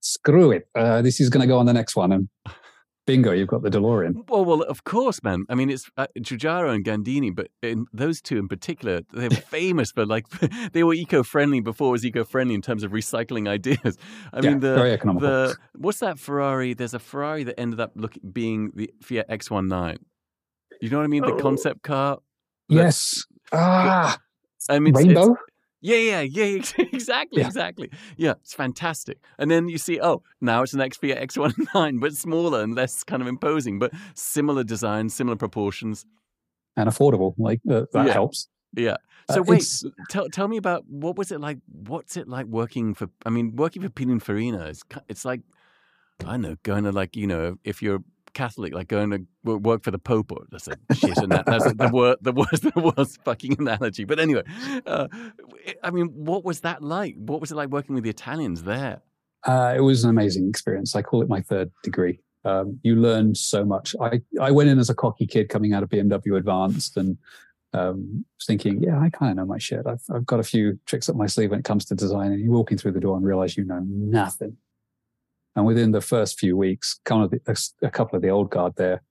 [0.00, 0.68] screw it.
[0.74, 2.12] Uh, this is going to go on the next one.
[2.12, 2.28] And
[3.10, 4.28] bingo, you've got the DeLorean.
[4.28, 5.44] Well, well, of course, man.
[5.48, 9.90] I mean, it's uh, Giugiaro and Gandini, but in those two in particular, they're famous
[9.90, 10.28] for like
[10.72, 13.96] they were eco-friendly before it was eco-friendly in terms of recycling ideas.
[14.32, 15.28] I yeah, mean, the very economical.
[15.28, 16.74] The, what's that Ferrari?
[16.74, 19.96] There's a Ferrari that ended up look, being the Fiat X19.
[20.80, 21.22] You know what I mean?
[21.22, 21.38] The oh.
[21.38, 22.18] concept car.
[22.68, 23.24] Yes.
[23.52, 24.16] Ah.
[24.68, 25.32] I mean, Rainbow.
[25.32, 25.40] It's,
[25.80, 27.46] yeah, yeah, yeah, exactly, yeah.
[27.46, 27.90] exactly.
[28.16, 29.18] Yeah, it's fantastic.
[29.38, 33.22] And then you see, oh, now it's an Xperia X19, but smaller and less kind
[33.22, 36.04] of imposing, but similar design, similar proportions.
[36.76, 37.34] And affordable.
[37.38, 38.12] Like, uh, that yeah.
[38.12, 38.48] helps.
[38.74, 38.96] Yeah.
[39.28, 41.58] Uh, so uh, wait, tell tell me about what was it like?
[41.66, 43.08] What's it like working for?
[43.24, 45.40] I mean, working for Pininfarina is it's like
[46.20, 48.02] I don't know going to like you know if you're
[48.34, 50.32] Catholic, like going to work for the Pope.
[50.32, 54.04] Or that's a shit, and that, that's the worst, the worst, the worst fucking analogy.
[54.04, 54.42] But anyway,
[54.86, 55.08] uh,
[55.82, 57.14] I mean, what was that like?
[57.16, 59.02] What was it like working with the Italians there?
[59.46, 60.94] Uh, it was an amazing experience.
[60.94, 62.20] I call it my third degree.
[62.44, 63.94] Um, you learn so much.
[64.00, 67.18] I, I went in as a cocky kid coming out of BMW Advanced and
[67.72, 69.86] um, thinking, yeah, I kind of know my shit.
[69.86, 72.32] I've, I've got a few tricks up my sleeve when it comes to design.
[72.32, 74.56] And you walk in through the door and realize you know nothing.
[75.56, 78.74] And within the first few weeks, kind of the, a, couple of the old guard
[78.76, 79.02] there,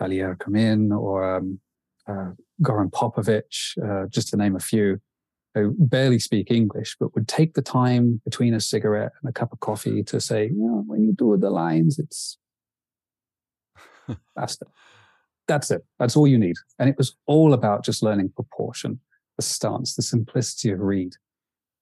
[0.00, 1.60] Valier come in or um,
[2.08, 2.30] uh,
[2.62, 5.00] Goran Popovic, uh, just to name a few,
[5.54, 9.52] who barely speak English, but would take the time between a cigarette and a cup
[9.52, 12.38] of coffee to say, you know, when you do the lines, it's
[14.34, 14.66] faster.
[15.46, 15.84] That's it.
[15.98, 16.56] That's all you need.
[16.78, 19.00] And it was all about just learning proportion,
[19.36, 21.14] the stance, the simplicity of read.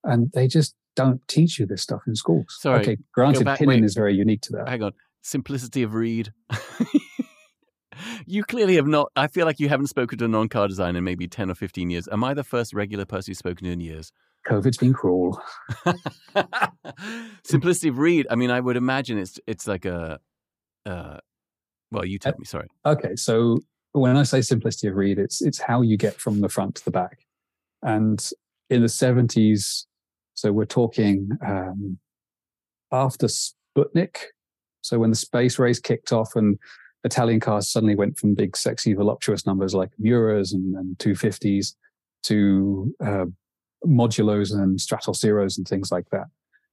[0.03, 2.57] And they just don't teach you this stuff in schools.
[2.59, 2.81] Sorry.
[2.81, 4.67] Okay, granted, back, pinning wait, is very unique to that.
[4.67, 4.91] Hang on.
[5.21, 6.33] Simplicity of read.
[8.25, 9.11] you clearly have not.
[9.15, 11.55] I feel like you haven't spoken to a non car designer in maybe 10 or
[11.55, 12.09] 15 years.
[12.11, 14.11] Am I the first regular person who's spoken to in years?
[14.47, 15.39] COVID's been cruel.
[17.43, 18.27] Simplicity of read.
[18.29, 20.19] I mean, I would imagine it's it's like a.
[20.85, 21.17] Uh,
[21.91, 22.45] well, you tell uh, me.
[22.45, 22.67] Sorry.
[22.85, 23.59] Okay, so
[23.91, 26.85] when I say simplicity of read, it's it's how you get from the front to
[26.85, 27.19] the back,
[27.83, 28.27] and
[28.69, 29.85] in the seventies,
[30.37, 31.97] so we're talking um,
[32.91, 34.17] after Sputnik.
[34.81, 36.59] So when the space race kicked off and
[37.03, 41.73] Italian cars suddenly went from big, sexy, voluptuous numbers like Miuras and, and 250s
[42.23, 43.25] to uh,
[43.83, 46.27] modulos and Stratos Zeros and things like that.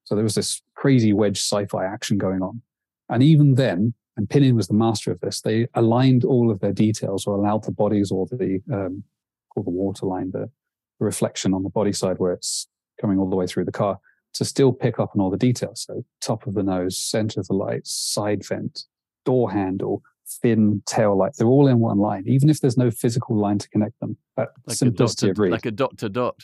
[0.05, 2.61] So there was this crazy wedge sci-fi action going on.
[3.09, 6.75] And even then, and Pinin was the master of this, they aligned all of their
[6.75, 9.05] details or allowed the bodies or the, um,
[9.49, 10.51] called the waterline, the,
[10.99, 12.69] the reflection on the body side where it's
[13.01, 13.99] coming all the way through the car
[14.35, 15.85] to still pick up on all the details.
[15.87, 18.85] So top of the nose, center of the lights, side vent,
[19.25, 20.03] door handle,
[20.43, 21.33] fin, tail light.
[21.39, 24.17] They're all in one line, even if there's no physical line to connect them.
[24.37, 26.37] That like simplicity a dot to, Like a dot to dot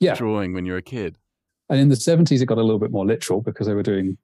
[0.00, 0.14] yeah.
[0.14, 1.18] drawing when you're a kid.
[1.68, 4.18] And in the 70s, it got a little bit more literal because they were doing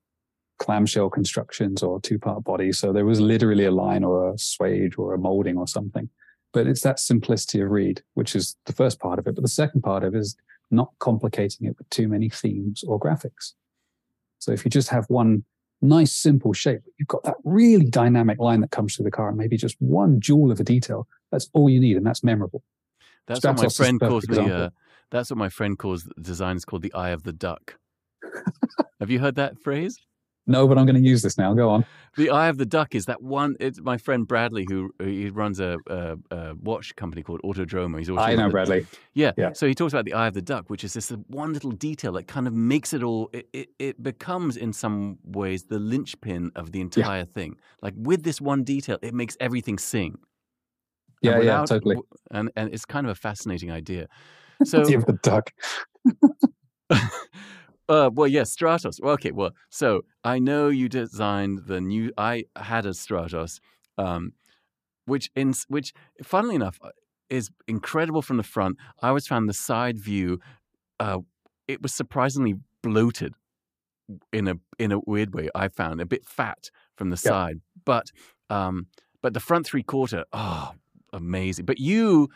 [0.58, 2.78] clamshell constructions or two part bodies.
[2.78, 6.08] So there was literally a line or a swage or a molding or something.
[6.52, 9.34] But it's that simplicity of read, which is the first part of it.
[9.34, 10.36] But the second part of it is
[10.70, 13.52] not complicating it with too many themes or graphics.
[14.38, 15.44] So if you just have one
[15.82, 19.36] nice, simple shape, you've got that really dynamic line that comes through the car and
[19.36, 21.06] maybe just one jewel of a detail.
[21.30, 22.62] That's all you need, and that's memorable.
[23.26, 24.50] That's what my friend calls me.
[24.50, 24.70] Uh,
[25.10, 27.76] that's what my friend calls the design is called the eye of the duck.
[29.00, 29.98] Have you heard that phrase?
[30.46, 31.54] No, but I'm going to use this now.
[31.54, 31.84] Go on.
[32.16, 33.56] The eye of the duck is that one.
[33.60, 37.98] It's my friend Bradley who he runs a, a, a watch company called Autodromo.
[37.98, 38.86] He's also I know Bradley.
[39.14, 39.32] Yeah.
[39.36, 39.52] Yeah.
[39.52, 42.12] So he talks about the eye of the duck, which is this one little detail
[42.12, 43.30] that kind of makes it all.
[43.32, 47.56] It, it, it becomes, in some ways, the linchpin of the entire thing.
[47.80, 50.18] Like with this one detail, it makes everything sing.
[51.22, 51.96] Yeah, yeah, totally.
[52.30, 54.06] And and it's kind of a fascinating idea.
[54.62, 55.52] So The of the duck.
[57.90, 59.02] Uh, well, yes, Stratos.
[59.02, 62.12] Well, okay, well, so I know you designed the new.
[62.16, 63.58] I had a Stratos,
[63.98, 64.32] um,
[65.06, 66.90] which in which, funnily enough, uh,
[67.28, 68.76] is incredible from the front.
[69.02, 70.38] I always found the side view.
[71.00, 71.18] Uh,
[71.66, 73.34] it was surprisingly bloated
[74.32, 75.48] in a in a weird way.
[75.56, 78.12] I found a bit fat from the side, but
[78.50, 78.86] um,
[79.20, 80.74] but the front three quarter, oh,
[81.12, 81.64] amazing.
[81.64, 82.28] But you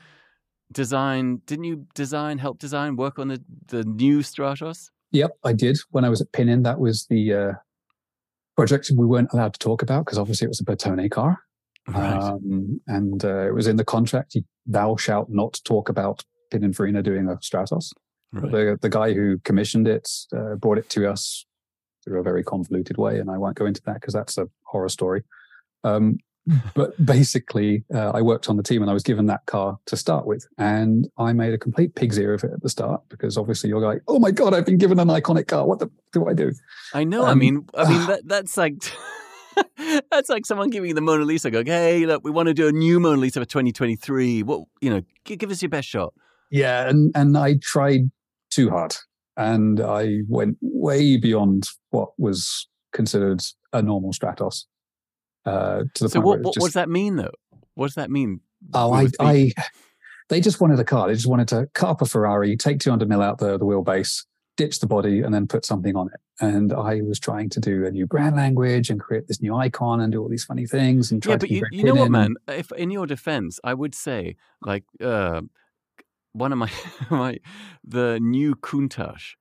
[0.73, 4.91] designed, didn't you design, help design, work on the the new Stratos?
[5.15, 5.79] Yep, I did.
[5.91, 7.53] When I was at Pinin, that was the uh,
[8.57, 11.39] project we weren't allowed to talk about because obviously it was a Bertone car.
[11.87, 12.19] Right.
[12.19, 14.37] Um, and uh, it was in the contract,
[14.67, 17.93] thou shalt not talk about Pininfarina doing a Stratos.
[18.33, 18.51] right.
[18.51, 21.47] The, the guy who commissioned it uh, brought it to us
[22.03, 24.89] through a very convoluted way, and I won't go into that because that's a horror
[24.89, 25.23] story.
[25.85, 26.19] Um,
[26.75, 29.97] but basically, uh, I worked on the team and I was given that car to
[29.97, 33.39] start with, and I made a complete pig's ear of it at the start because
[33.39, 35.67] obviously you're like, "Oh my god, I've been given an iconic car.
[35.67, 36.53] What the do I do?"
[36.93, 37.25] I know.
[37.25, 38.75] I Um, mean, I mean that that's like
[40.11, 42.69] that's like someone giving you the Mona Lisa, going, "Hey, look, we want to do
[42.69, 44.43] a new Mona Lisa for 2023.
[44.43, 45.03] What you know?
[45.25, 46.13] Give, give us your best shot."
[46.51, 48.11] Yeah, and and I tried
[48.51, 48.97] too hard,
[49.37, 53.41] and I went way beyond what was considered
[53.73, 54.65] a normal Stratos.
[55.45, 57.33] Uh, to the So what just- what does that mean, though?
[57.75, 58.41] What does that mean?
[58.73, 59.53] Oh, I, I,
[60.29, 61.09] they just wanted a car.
[61.09, 64.25] They just wanted to cut up a Ferrari, take 200 mil out the, the wheelbase,
[64.57, 66.21] ditch the body, and then put something on it.
[66.41, 70.01] And I was trying to do a new brand language and create this new icon
[70.01, 71.13] and do all these funny things.
[71.13, 72.35] And try yeah, to but you, you know what, man?
[72.49, 75.43] If in your defense, I would say like uh,
[76.33, 76.71] one of my
[77.11, 77.39] my
[77.85, 79.35] the new Countach,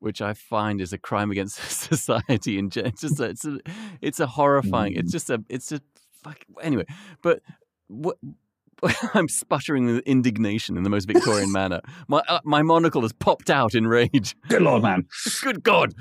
[0.00, 1.56] which I find is a crime against
[1.92, 2.92] society in general.
[2.92, 3.58] It's just a, it's a,
[4.00, 4.94] it's a horrifying.
[4.94, 5.12] It's Mm.
[5.12, 5.80] just a it's a
[6.22, 6.84] fuck anyway.
[7.22, 7.40] But
[7.88, 8.16] what.
[9.14, 11.80] I'm sputtering with indignation in the most Victorian manner.
[12.06, 14.36] My uh, my monocle has popped out in rage.
[14.48, 15.08] Good Lord, man.
[15.42, 15.94] Good God!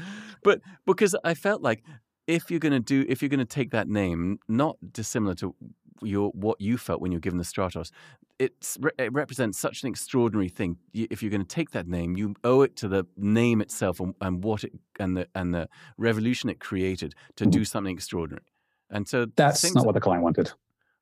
[0.44, 1.82] But because I felt like
[2.28, 5.56] if you're going to do, if you're going to take that name, not dissimilar to
[6.02, 7.92] your what you felt when you were given the Stratos,
[8.40, 10.78] it's, it represents such an extraordinary thing.
[10.94, 14.14] If you're going to take that name, you owe it to the name itself and,
[14.22, 15.68] and what it and the and the
[15.98, 18.46] revolution it created to do something extraordinary.
[18.90, 20.52] And so That's not what the client wanted.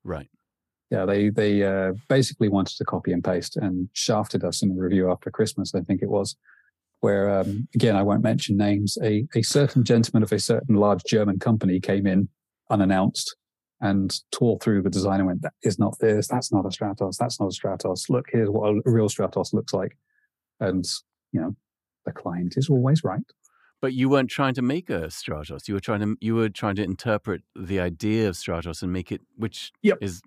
[0.02, 0.28] right.
[0.90, 4.74] Yeah, they they uh, basically wanted to copy and paste and shafted us in a
[4.74, 6.36] review after Christmas, I think it was,
[7.00, 8.96] where um, again I won't mention names.
[9.02, 12.28] A a certain gentleman of a certain large German company came in
[12.70, 13.34] unannounced
[13.80, 16.28] and tore through the design and went, "That is not this.
[16.28, 17.16] That's not a Stratos.
[17.16, 18.08] That's not a Stratos.
[18.08, 19.96] Look, here's what a real Stratos looks like."
[20.60, 20.84] And
[21.32, 21.56] you know,
[22.04, 23.20] the client is always right.
[23.82, 25.68] But you weren't trying to make a Stratos.
[25.68, 29.12] You were trying to you were trying to interpret the idea of Stratos and make
[29.12, 29.98] it, which Yep.
[30.00, 30.22] is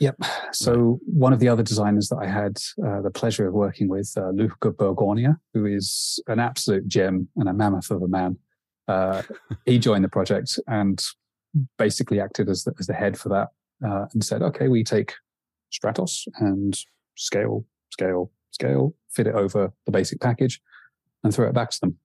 [0.00, 0.16] Yep.
[0.52, 4.12] So one of the other designers that I had uh, the pleasure of working with,
[4.16, 8.36] uh, Luca Borgogno, who is an absolute gem and a mammoth of a man,
[8.86, 9.22] uh,
[9.64, 11.02] he joined the project and
[11.76, 13.48] basically acted as the, as the head for that
[13.86, 15.14] uh, and said, "Okay, we take
[15.72, 16.78] Stratos and
[17.16, 20.60] scale, scale, scale, fit it over the basic package,
[21.24, 21.96] and throw it back to them."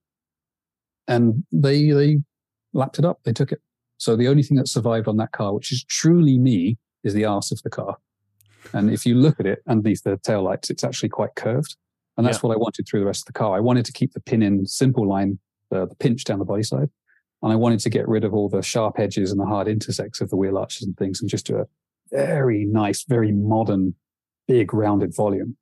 [1.06, 2.18] And they they
[2.72, 3.20] lapped it up.
[3.24, 3.60] They took it.
[3.98, 7.24] So the only thing that survived on that car, which is truly me, is the
[7.24, 7.96] arse of the car.
[8.72, 11.76] And if you look at it underneath the taillights, it's actually quite curved.
[12.16, 12.48] And that's Yeah.
[12.48, 13.56] what I wanted through the rest of the car.
[13.56, 15.38] I wanted to keep the Pinin simple line,
[15.70, 16.88] the, the pinch down the body side.
[17.44, 20.22] And I wanted to get rid of all the sharp edges and the hard intersects
[20.22, 21.66] of the wheel arches and things and just do a
[22.10, 23.94] very nice, very modern,
[24.48, 25.56] big rounded volume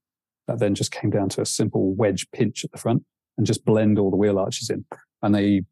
[0.46, 3.02] that then just came down to a simple wedge pinch at the front
[3.36, 4.84] and just blend all the wheel arches in.
[5.22, 5.62] And they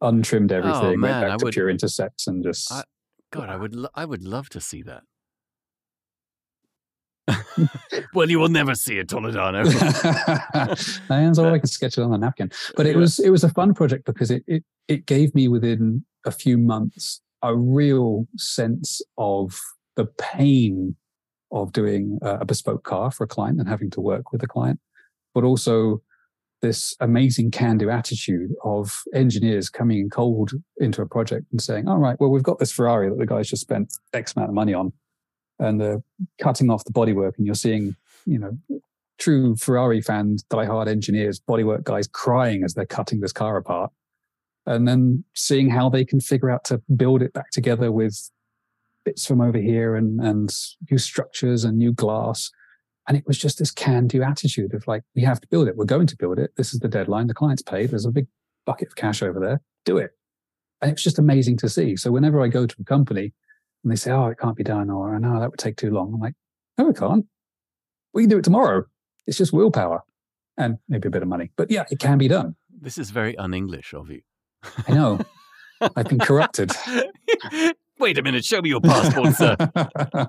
[0.00, 2.82] untrimmed oh, everything, went Oh, man, back I to would- pure intersects and just I-
[3.30, 5.04] God, I would, lo- I would love to see that.
[8.14, 9.62] Well, you will never see it, Toledano.
[11.10, 12.50] and so I could sketch it on a napkin.
[12.76, 13.00] But it Yeah.
[13.00, 16.58] was it was a fun project because it it it gave me within a few
[16.58, 19.58] months a real sense of
[19.96, 20.96] the pain
[21.50, 24.46] of doing a a bespoke car for a client and having to work with a
[24.48, 24.80] client,
[25.34, 26.02] but also
[26.60, 31.98] this amazing can-do attitude of engineers coming in cold into a project and saying, "All
[31.98, 34.72] right, well, we've got this Ferrari that the guys just spent X amount of money
[34.72, 34.92] on,
[35.62, 36.02] and they're
[36.40, 37.96] cutting off the bodywork, and you're seeing,
[38.26, 38.58] you know,
[39.18, 43.92] true Ferrari fans, die-hard engineers, bodywork guys crying as they're cutting this car apart,
[44.66, 48.30] and then seeing how they can figure out to build it back together with
[49.04, 50.52] bits from over here and and
[50.90, 52.50] new structures and new glass.
[53.08, 55.76] And it was just this can-do attitude of like, we have to build it.
[55.76, 56.52] We're going to build it.
[56.56, 57.26] This is the deadline.
[57.26, 57.90] The client's paid.
[57.90, 58.28] There's a big
[58.64, 59.60] bucket of cash over there.
[59.84, 60.12] Do it.
[60.80, 61.96] And it's just amazing to see.
[61.96, 63.32] So whenever I go to a company
[63.82, 66.14] and they say, "Oh, it can't be done," or "No, that would take too long,"
[66.14, 66.34] I'm like,
[66.78, 67.26] "No, it can't.
[68.12, 68.84] We can do it tomorrow.
[69.26, 70.02] It's just willpower
[70.58, 71.50] and maybe a bit of money.
[71.56, 72.56] But yeah, it can be done.
[72.68, 74.22] This is very un-English of you.
[74.88, 75.20] I know.
[75.96, 76.72] I've been corrupted.
[77.98, 78.44] Wait a minute.
[78.44, 79.56] Show me your passport, sir.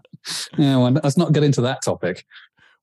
[0.58, 2.26] yeah, well, let's not get into that topic.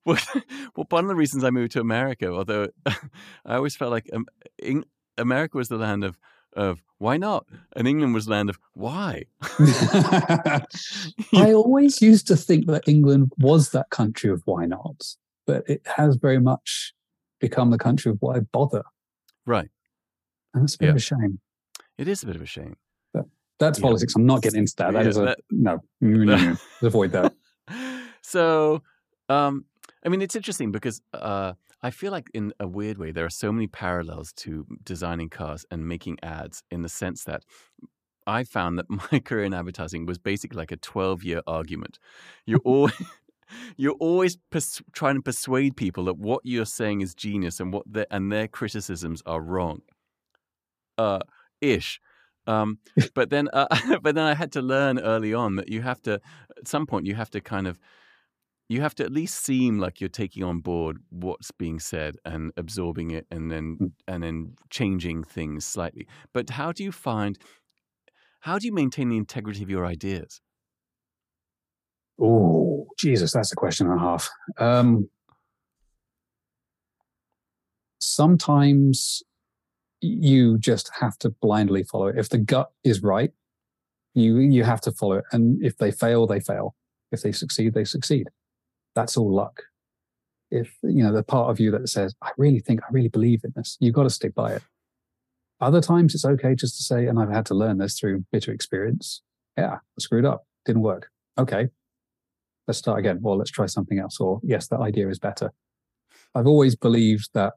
[0.05, 0.17] Well,
[0.75, 4.25] well, one of the reasons I moved to America, although I always felt like um,
[4.57, 4.85] in,
[5.17, 6.17] America was the land of
[6.53, 9.23] of why not, and England was land of why.
[11.33, 15.15] I always used to think that England was that country of why not,
[15.47, 16.93] but it has very much
[17.39, 18.83] become the country of why bother.
[19.45, 19.69] Right.
[20.53, 20.91] And that's a bit yeah.
[20.91, 21.39] of a shame.
[21.97, 22.77] It is a bit of a shame.
[23.13, 23.25] But
[23.59, 23.83] that's yeah.
[23.83, 24.15] politics.
[24.15, 24.93] I'm not getting into that.
[24.93, 25.79] That yeah, is a that, no.
[26.01, 27.33] Let's avoid that.
[28.21, 28.83] So,
[29.29, 29.65] um,
[30.05, 33.29] I mean, it's interesting because uh, I feel like, in a weird way, there are
[33.29, 37.43] so many parallels to designing cars and making ads in the sense that
[38.27, 41.99] I found that my career in advertising was basically like a 12 year argument.
[42.45, 42.93] You're always.
[43.75, 47.83] You're always pers- trying to persuade people that what you're saying is genius and what
[47.85, 49.81] their, and their criticisms are wrong.
[50.97, 51.19] Uh,
[51.59, 51.99] ish.
[52.47, 52.79] Um,
[53.13, 53.67] but then, uh,
[54.01, 56.21] but then I had to learn early on that you have to,
[56.57, 57.77] at some point, you have to kind of
[58.71, 62.53] you have to at least seem like you're taking on board what's being said and
[62.55, 63.91] absorbing it and then mm.
[64.07, 66.07] and then changing things slightly.
[66.33, 67.37] But how do you find
[68.39, 70.39] how do you maintain the integrity of your ideas?
[72.17, 74.29] Oh jesus that's a question and a half.
[74.57, 75.09] Um,
[77.99, 79.21] sometimes
[79.99, 82.17] you just have to blindly follow it.
[82.17, 83.33] If the gut is right
[84.13, 86.73] you you have to follow it and if they fail they fail.
[87.11, 88.27] If they succeed they succeed
[88.95, 89.63] that's all luck.
[90.49, 93.41] If, you know, the part of you that says, I really think, I really believe
[93.43, 94.63] in this, you've got to stick by it.
[95.61, 98.51] Other times it's okay just to say, and I've had to learn this through bitter
[98.51, 99.21] experience.
[99.57, 100.45] Yeah, I screwed up.
[100.65, 101.09] Didn't work.
[101.37, 101.69] Okay.
[102.67, 103.19] Let's start again.
[103.23, 104.19] Or let's try something else.
[104.19, 105.51] Or yes, that idea is better.
[106.35, 107.53] I've always believed that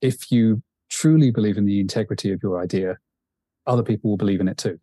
[0.00, 2.98] if you truly believe in the integrity of your idea,
[3.66, 4.78] other people will believe in it too.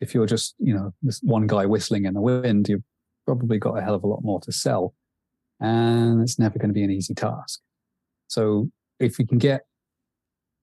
[0.00, 2.82] If you're just, you know, this one guy whistling in the wind, you're
[3.26, 4.94] probably got a hell of a lot more to sell.
[5.60, 7.60] And it's never going to be an easy task.
[8.28, 9.62] So if you can get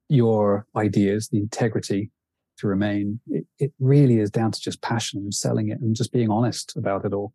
[0.09, 2.11] your ideas, the integrity
[2.59, 6.11] to remain, it, it really is down to just passion and selling it and just
[6.11, 7.33] being honest about it all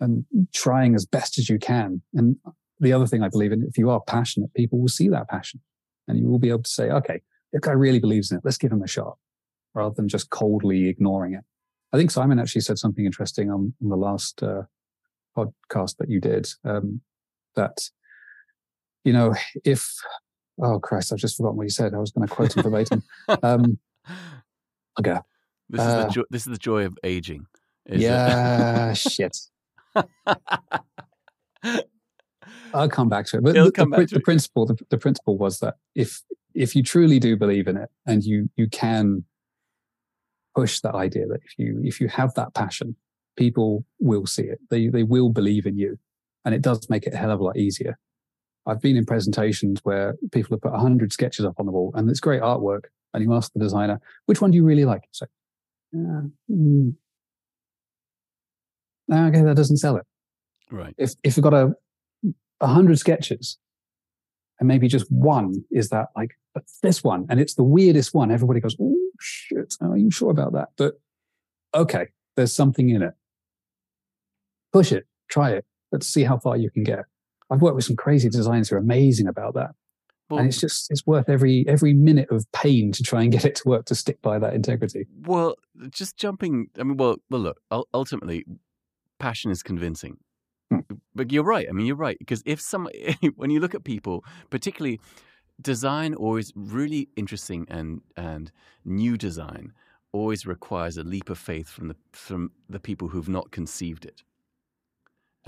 [0.00, 2.00] and trying as best as you can.
[2.14, 2.36] And
[2.80, 5.60] the other thing I believe in, if you are passionate, people will see that passion
[6.08, 7.20] and you will be able to say, okay,
[7.52, 9.16] if guy really believes in it, let's give him a shot
[9.74, 11.44] rather than just coldly ignoring it.
[11.92, 14.62] I think Simon actually said something interesting on, on the last uh,
[15.36, 16.48] podcast that you did.
[16.64, 17.00] Um,
[17.54, 17.90] that
[19.04, 19.34] you know,
[19.64, 19.94] if
[20.62, 21.94] oh Christ, I've just forgotten what you said.
[21.94, 23.02] I was going to quote him verbatim.
[23.42, 23.78] Um,
[25.00, 25.18] okay.
[25.68, 27.46] This is, uh, the jo- this is the joy of aging.
[27.88, 29.36] yeah, shit.
[32.74, 33.44] I'll come back to it.
[33.44, 36.22] But the, the, the principle, the, the principle was that if
[36.54, 39.24] if you truly do believe in it and you you can
[40.56, 42.96] push that idea that if you if you have that passion,
[43.36, 44.58] people will see it.
[44.70, 45.98] They they will believe in you,
[46.44, 47.98] and it does make it a hell of a lot easier.
[48.66, 52.10] I've been in presentations where people have put hundred sketches up on the wall, and
[52.10, 52.84] it's great artwork.
[53.12, 55.26] And you ask the designer, "Which one do you really like?" So,
[55.94, 56.94] uh, mm,
[59.12, 60.06] okay, that doesn't sell it.
[60.70, 60.94] Right.
[60.98, 61.74] If if you've got a
[62.60, 63.58] a hundred sketches,
[64.58, 66.32] and maybe just one is that like
[66.82, 68.30] this one, and it's the weirdest one.
[68.30, 70.94] Everybody goes, "Oh shit, are you sure about that?" But
[71.74, 73.14] okay, there's something in it.
[74.72, 75.64] Push it, try it.
[75.92, 77.04] Let's see how far you can get.
[77.50, 79.70] I've worked with some crazy designers who are amazing about that.
[80.28, 83.44] Well, and it's just it's worth every every minute of pain to try and get
[83.44, 85.06] it to work to stick by that integrity.
[85.20, 85.54] Well,
[85.90, 86.68] just jumping.
[86.78, 87.60] I mean, well, well, look.
[87.94, 88.44] Ultimately,
[89.20, 90.18] passion is convincing.
[90.70, 90.80] Hmm.
[91.14, 91.66] But you're right.
[91.68, 92.88] I mean, you're right because if some
[93.36, 95.00] when you look at people, particularly
[95.60, 98.52] design, always really interesting and and
[98.84, 99.72] new design
[100.12, 104.22] always requires a leap of faith from the from the people who've not conceived it.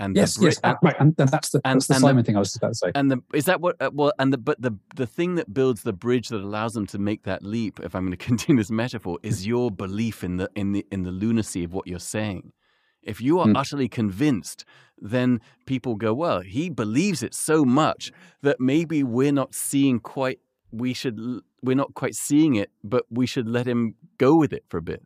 [0.01, 2.37] And yes, the, yes, and, right, and that's the, and, that's the Simon the, thing
[2.37, 2.91] I was about to say.
[2.95, 3.75] And the, is that what?
[3.81, 6.87] Uh, well, and the but the the thing that builds the bridge that allows them
[6.87, 10.37] to make that leap, if I'm going to continue this metaphor, is your belief in
[10.37, 12.53] the in the in the lunacy of what you're saying.
[13.03, 13.57] If you are mm.
[13.57, 14.65] utterly convinced,
[14.99, 20.39] then people go, well, he believes it so much that maybe we're not seeing quite,
[20.71, 21.19] we should,
[21.61, 24.81] we're not quite seeing it, but we should let him go with it for a
[24.81, 25.01] bit.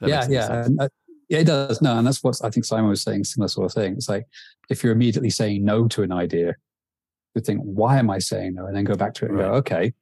[0.00, 0.66] That yeah, yeah.
[0.78, 0.88] Uh,
[1.28, 1.80] yeah, it does.
[1.80, 3.94] No, and that's what I think Simon was saying, similar sort of thing.
[3.94, 4.26] It's like
[4.68, 6.54] if you're immediately saying no to an idea,
[7.34, 8.66] you think, why am I saying no?
[8.66, 9.46] And then go back to it and right.
[9.46, 9.92] go, okay,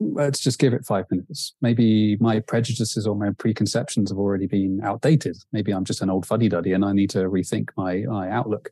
[0.00, 1.54] let's just give it five minutes.
[1.60, 5.36] Maybe my prejudices or my preconceptions have already been outdated.
[5.52, 8.70] Maybe I'm just an old fuddy duddy and I need to rethink my, my outlook.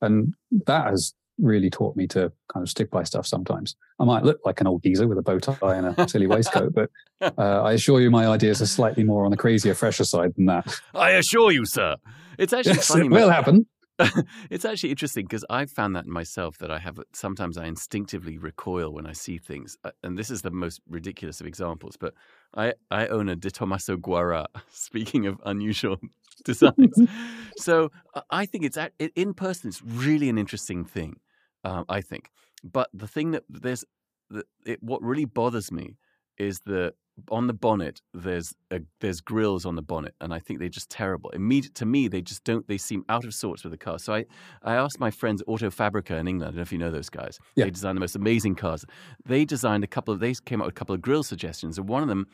[0.00, 0.34] And
[0.66, 3.74] that has really taught me to kind of stick by stuff sometimes.
[3.98, 6.72] I might look like an old geezer with a bow tie and a silly waistcoat,
[6.74, 6.90] but
[7.20, 10.46] uh, I assure you my ideas are slightly more on the crazier, fresher side than
[10.46, 10.78] that.
[10.94, 11.96] I assure you, sir.
[12.38, 13.06] It's actually yes, funny.
[13.06, 13.66] It will happen.
[14.50, 18.92] it's actually interesting because I've found that myself that I have sometimes I instinctively recoil
[18.92, 21.96] when I see things, uh, and this is the most ridiculous of examples.
[21.98, 22.14] But
[22.56, 24.46] I I own a De Tomaso Guara.
[24.70, 25.98] Speaking of unusual
[26.44, 26.96] designs,
[27.58, 28.78] so uh, I think it's
[29.14, 29.68] in person.
[29.68, 31.16] It's really an interesting thing,
[31.64, 32.30] um, I think.
[32.64, 33.84] But the thing that there's
[34.30, 35.96] the, it, what really bothers me
[36.38, 36.94] is that
[37.30, 40.90] on the bonnet there's a, there's grills on the bonnet and i think they're just
[40.90, 41.30] terrible.
[41.30, 44.14] Immediate to me they just don't they seem out of sorts with the car so
[44.14, 44.24] i
[44.62, 47.38] i asked my friends autofabrica in england i don't know if you know those guys.
[47.54, 47.64] Yeah.
[47.64, 48.84] they design the most amazing cars.
[49.26, 51.88] They designed a couple of they came up with a couple of grill suggestions and
[51.88, 52.26] one of them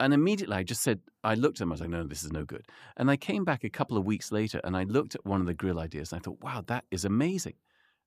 [0.00, 2.32] and immediately I just said, I looked at them, I was like, no, this is
[2.32, 2.66] no good.
[2.96, 5.46] And I came back a couple of weeks later and I looked at one of
[5.46, 7.54] the grill ideas and I thought, wow, that is amazing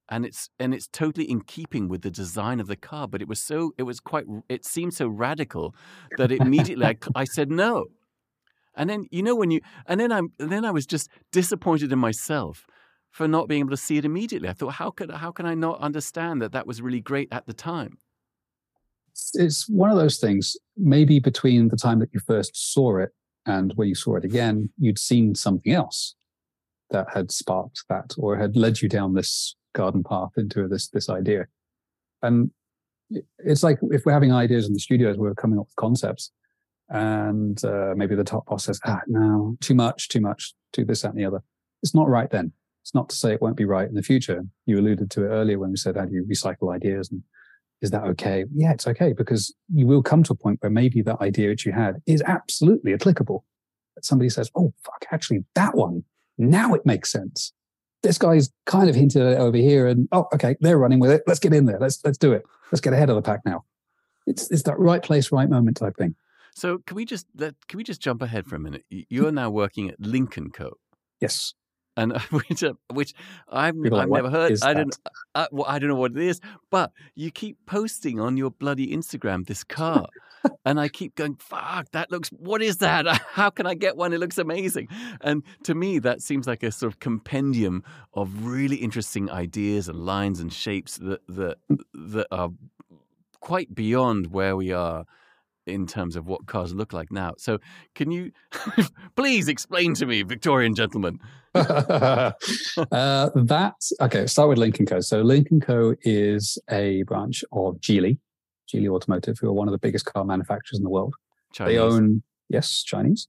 [0.10, 3.28] and it's and it's totally in keeping with the design of the car but it
[3.28, 5.76] was so it was quite it seemed so radical
[6.18, 7.86] that immediately I, I said no.
[8.76, 11.92] And then you know when you and then i'm and then i was just disappointed
[11.92, 12.66] in myself
[13.12, 14.50] for not being able to see it immediately.
[14.50, 17.46] I thought how could how can i not understand that that was really great at
[17.46, 17.98] the time?
[19.36, 23.12] It's one of those things maybe between the time that you first saw it
[23.46, 26.16] and when you saw it again you'd seen something else
[26.90, 31.10] that had sparked that or had led you down this garden path into this this
[31.10, 31.48] idea.
[32.22, 32.52] And
[33.40, 36.32] it's like if we're having ideas in the studios, we're coming up with concepts,
[36.90, 41.02] and uh, maybe the top boss says, "Ah, no, too much, too much, do this,
[41.02, 41.44] that, and the other."
[41.82, 42.54] It's not right then.
[42.82, 44.44] It's not to say it won't be right in the future.
[44.66, 47.24] You alluded to it earlier when we said, "How do you recycle ideas?" and
[47.82, 48.46] is that okay?
[48.56, 51.66] Yeah, it's okay because you will come to a point where maybe that idea that
[51.66, 53.44] you had is absolutely applicable.
[53.96, 56.04] But somebody says, "Oh, fuck, actually, that one
[56.38, 57.54] now it makes sense."
[58.04, 61.10] This guy's kind of hinted at it over here, and oh, okay, they're running with
[61.10, 61.24] it.
[61.26, 61.80] Let's get in there.
[61.80, 62.44] Let's let's do it.
[62.72, 63.64] Let's get ahead of the pack now.
[64.28, 66.16] It's it's that right place, right moment type thing.
[66.56, 68.84] So can we just let, can we just jump ahead for a minute?
[68.90, 70.78] You are now working at Lynk & Co.
[71.20, 71.54] Yes.
[71.98, 73.14] And which, uh, which
[73.50, 74.62] I've, I've never heard.
[74.64, 74.98] I don't,
[75.36, 78.96] I, well, I don't know what it is, but you keep posting on your bloody
[78.96, 80.08] Instagram this car
[80.66, 83.06] and I keep going, fuck, that looks, what is that?
[83.32, 84.14] How can I get one?
[84.14, 84.88] It looks amazing.
[85.22, 87.84] And to me, that seems like a sort of compendium
[88.14, 91.58] of really interesting ideas and lines and shapes that, that,
[91.94, 92.50] that are
[93.40, 95.06] quite beyond where we are
[95.66, 97.34] in terms of what cars look like now.
[97.38, 97.60] So,
[97.96, 98.32] can you
[99.16, 101.20] please explain to me, Victorian gentleman?
[101.56, 102.32] uh,
[102.92, 104.26] that okay.
[104.28, 105.00] Start with Lynk & Co.
[105.00, 105.96] So, Lynk & Co.
[106.02, 108.18] is a branch of Geely,
[108.74, 111.14] Geely Automotive, who are one of the biggest car manufacturers in the world.
[111.54, 111.74] Chinese.
[111.74, 113.28] They own, yes, Chinese.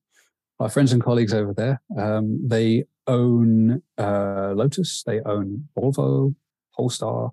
[0.60, 1.82] Our friends and colleagues over there.
[1.98, 5.02] Um, they own uh, Lotus.
[5.04, 6.34] They own Volvo,
[6.74, 7.32] Polestar.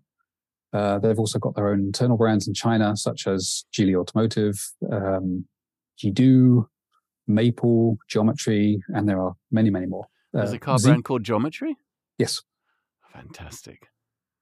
[0.74, 4.56] Uh, they've also got their own internal brands in China, such as Geely Automotive,
[4.92, 5.46] um,
[6.02, 6.66] Jidu,
[7.28, 10.08] Maple, Geometry, and there are many, many more.
[10.34, 11.76] There's uh, a car Z- brand called Geometry?
[12.18, 12.42] Yes.
[13.14, 13.88] Fantastic.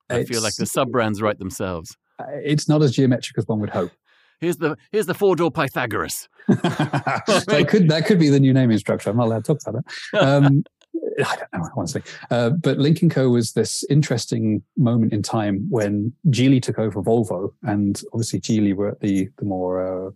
[0.10, 1.98] I it's, feel like the sub brands write themselves.
[2.44, 3.92] It's not as geometric as one would hope.
[4.42, 6.30] Here's the here's the four door Pythagoras.
[6.48, 9.10] that could that could be the new naming structure.
[9.10, 10.18] I'm not allowed to talk about it.
[10.18, 10.64] Um,
[11.26, 12.04] I don't know, honestly.
[12.32, 17.02] Uh, but Lynk & Co was this interesting moment in time when Geely took over
[17.02, 20.12] Volvo, and obviously Geely were at the the more uh,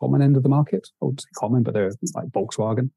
[0.00, 0.88] common end of the market.
[1.02, 2.90] I would say common, but they're like Volkswagen,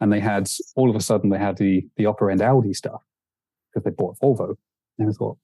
[0.00, 3.02] and they had all of a sudden they had the the upper end Audi stuff
[3.72, 4.56] because they bought Volvo,
[4.98, 5.38] and I thought,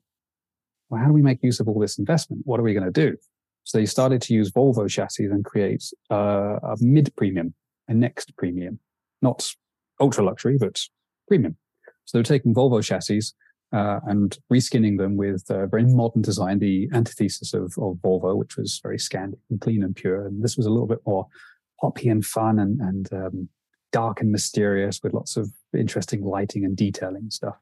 [0.88, 2.42] well, how do we make use of all this investment?
[2.44, 3.16] What are we going to do?
[3.64, 7.54] So they started to use Volvo chassis and create uh, a mid premium,
[7.86, 8.80] a next premium,
[9.20, 9.46] not
[10.00, 10.80] ultra luxury, but
[11.26, 11.56] premium.
[12.06, 13.20] So they're taking Volvo chassis
[13.72, 18.56] uh, and reskinning them with a very modern design, the antithesis of, of Volvo, which
[18.56, 20.26] was very Scandinavian, and clean and pure.
[20.26, 21.26] And this was a little bit more
[21.80, 23.48] poppy and fun and, and um,
[23.92, 27.56] dark and mysterious with lots of interesting lighting and detailing stuff.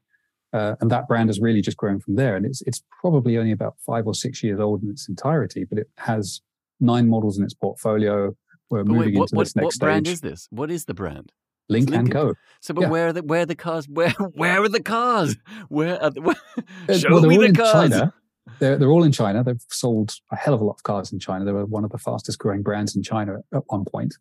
[0.53, 2.35] Uh, and that brand has really just grown from there.
[2.35, 5.77] And it's it's probably only about five or six years old in its entirety, but
[5.77, 6.41] it has
[6.79, 8.35] nine models in its portfolio.
[8.69, 10.13] We're but moving wait, what, into what, this next what brand stage.
[10.13, 10.47] is this?
[10.51, 11.31] What is the brand?
[11.69, 12.33] Lynk & Co.
[12.61, 12.89] So, but Yeah.
[12.89, 13.87] where are the where are the cars?
[13.89, 15.35] Where where are the cars?
[15.69, 16.21] Where are the?
[16.87, 17.89] Where, show well, they're me all the in cars.
[17.89, 18.13] China.
[18.59, 19.43] They're, they're all in China.
[19.43, 21.43] They've sold a hell of a lot of cars in China.
[21.43, 24.15] They were one of the fastest growing brands in China at one point.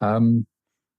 [0.00, 0.46] Um,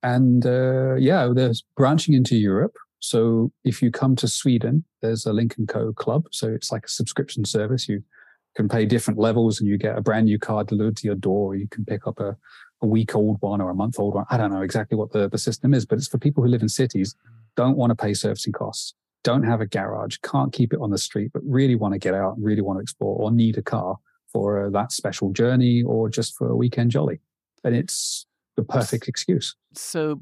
[0.03, 2.75] and uh, yeah, they're branching into Europe.
[2.99, 6.25] So if you come to Sweden, there's a and Co club.
[6.31, 7.87] So it's like a subscription service.
[7.87, 8.03] You
[8.55, 11.55] can pay different levels and you get a brand new car delivered to your door.
[11.55, 12.35] You can pick up a,
[12.81, 14.25] a week old one or a month old one.
[14.29, 16.63] I don't know exactly what the, the system is, but it's for people who live
[16.63, 17.15] in cities,
[17.55, 18.93] don't want to pay servicing costs
[19.27, 22.13] don't have a garage, can't keep it on the street, but really want to get
[22.13, 23.97] out really want to explore or need a car
[24.31, 27.19] for uh, that special journey or just for a weekend jolly.
[27.65, 28.25] And it's
[28.55, 29.53] the perfect excuse.
[29.73, 30.21] So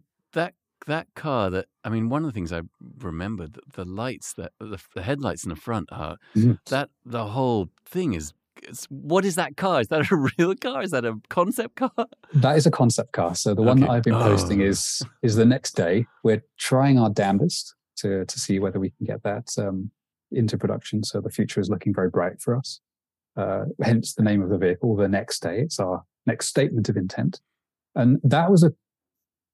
[0.88, 2.62] that that car that I mean, one of the things I
[3.00, 6.60] remember the, the lights that the, the headlights in the front are Mhm.
[6.70, 8.34] that the whole thing is.
[8.64, 9.82] It's, what is that car?
[9.82, 10.82] Is that a real car?
[10.82, 11.92] Is that a concept car?
[12.34, 13.36] That is a concept car.
[13.36, 14.66] So the one that I've been posting Oh.
[14.66, 16.06] is is the next day.
[16.24, 19.92] We're trying our damnedest to to see whether we can get that um,
[20.32, 21.04] into production.
[21.04, 22.80] So the future is looking very bright for us.
[23.36, 25.60] Uh, hence the name of the vehicle, the next day.
[25.60, 27.42] It's our next statement of intent.
[27.94, 28.72] And that was a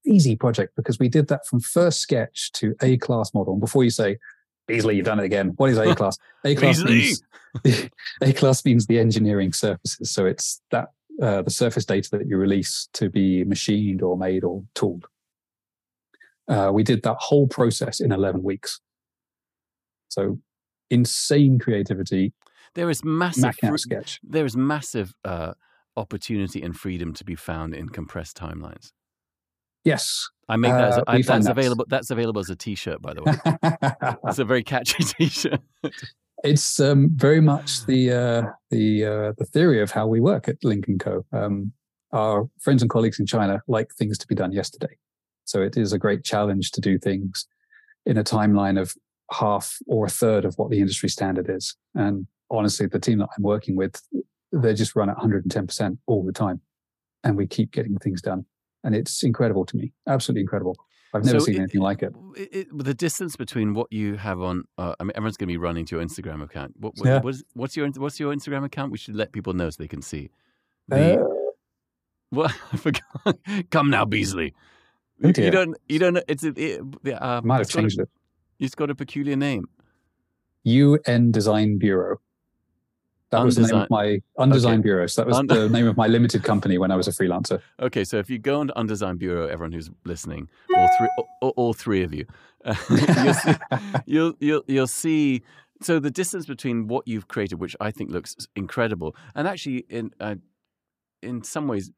[0.05, 3.53] easy project because we did that from first sketch to A class model.
[3.53, 4.17] And before you say,
[4.67, 5.53] Beasley, you've done it again.
[5.57, 6.17] What is A class?
[6.45, 7.23] A class means
[8.21, 10.11] A class means the engineering surfaces.
[10.11, 10.89] So it's that
[11.21, 15.05] uh, the surface data that you release to be machined or made or tooled.
[16.47, 18.79] Uh, we did that whole process in 11 weeks.
[20.09, 20.39] So
[20.89, 22.33] insane creativity,
[22.75, 23.55] There is massive.
[23.63, 24.19] out sketch.
[24.23, 25.53] there is massive uh,
[25.95, 28.91] opportunity and freedom to be found in compressed timelines.
[29.83, 30.29] Yes.
[30.47, 30.89] I make that.
[30.89, 31.51] As Uh, I, that's that.
[31.51, 31.85] available.
[31.87, 34.17] That's available as a T-shirt, by the way.
[34.27, 35.61] it's a very catchy T-shirt.
[36.43, 40.57] it's um, very much the uh, the uh, the theory of how we work at
[40.63, 41.25] and Co.
[41.31, 41.71] Um,
[42.11, 44.97] our friends and colleagues in China like things to be done yesterday,
[45.45, 47.47] so it is a great challenge to do things
[48.05, 48.93] in a timeline of
[49.31, 51.77] half or a third of what the industry standard is.
[51.95, 54.01] And honestly, the team that I'm working with,
[54.51, 56.59] they just run at 110 percent all the time,
[57.23, 58.45] and we keep getting things done,
[58.83, 60.75] and it's incredible to me, absolutely incredible.
[61.13, 62.13] I've never So seen it- anything like it.
[62.37, 65.53] it, it, the distance between what you have on, uh, I mean, everyone's going to
[65.53, 66.73] be running to your Instagram account.
[66.79, 67.19] What, what, Yeah.
[67.19, 68.91] what is, what's your what's your Instagram account?
[68.93, 70.29] We should let people know so they can see.
[70.87, 71.27] The, Uh,
[72.29, 73.37] what I forgot.
[73.71, 74.53] Come now, Beasley.
[75.23, 75.75] Oh You- you don't.
[75.89, 76.13] You don't.
[76.13, 78.09] know- It's it, the, uh, might have it's a- changed it.
[78.59, 79.65] It's got a peculiar name.
[80.63, 82.19] UN Design Bureau.
[83.31, 84.81] That was the name of my Undesign Okay.
[84.81, 85.07] Bureau.
[85.07, 87.61] So that was Un- the name of my limited company when I was a freelancer.
[87.79, 91.09] Okay, so if you go on to Undesign Bureau, everyone who's listening, all three,
[91.41, 92.25] all, all three of you,
[92.65, 93.53] uh, you'll, see,
[94.05, 95.41] you'll you'll you'll see.
[95.81, 100.11] So the distance between what you've created, which I think looks incredible, and actually in
[100.19, 100.35] uh,
[101.23, 101.91] in some ways,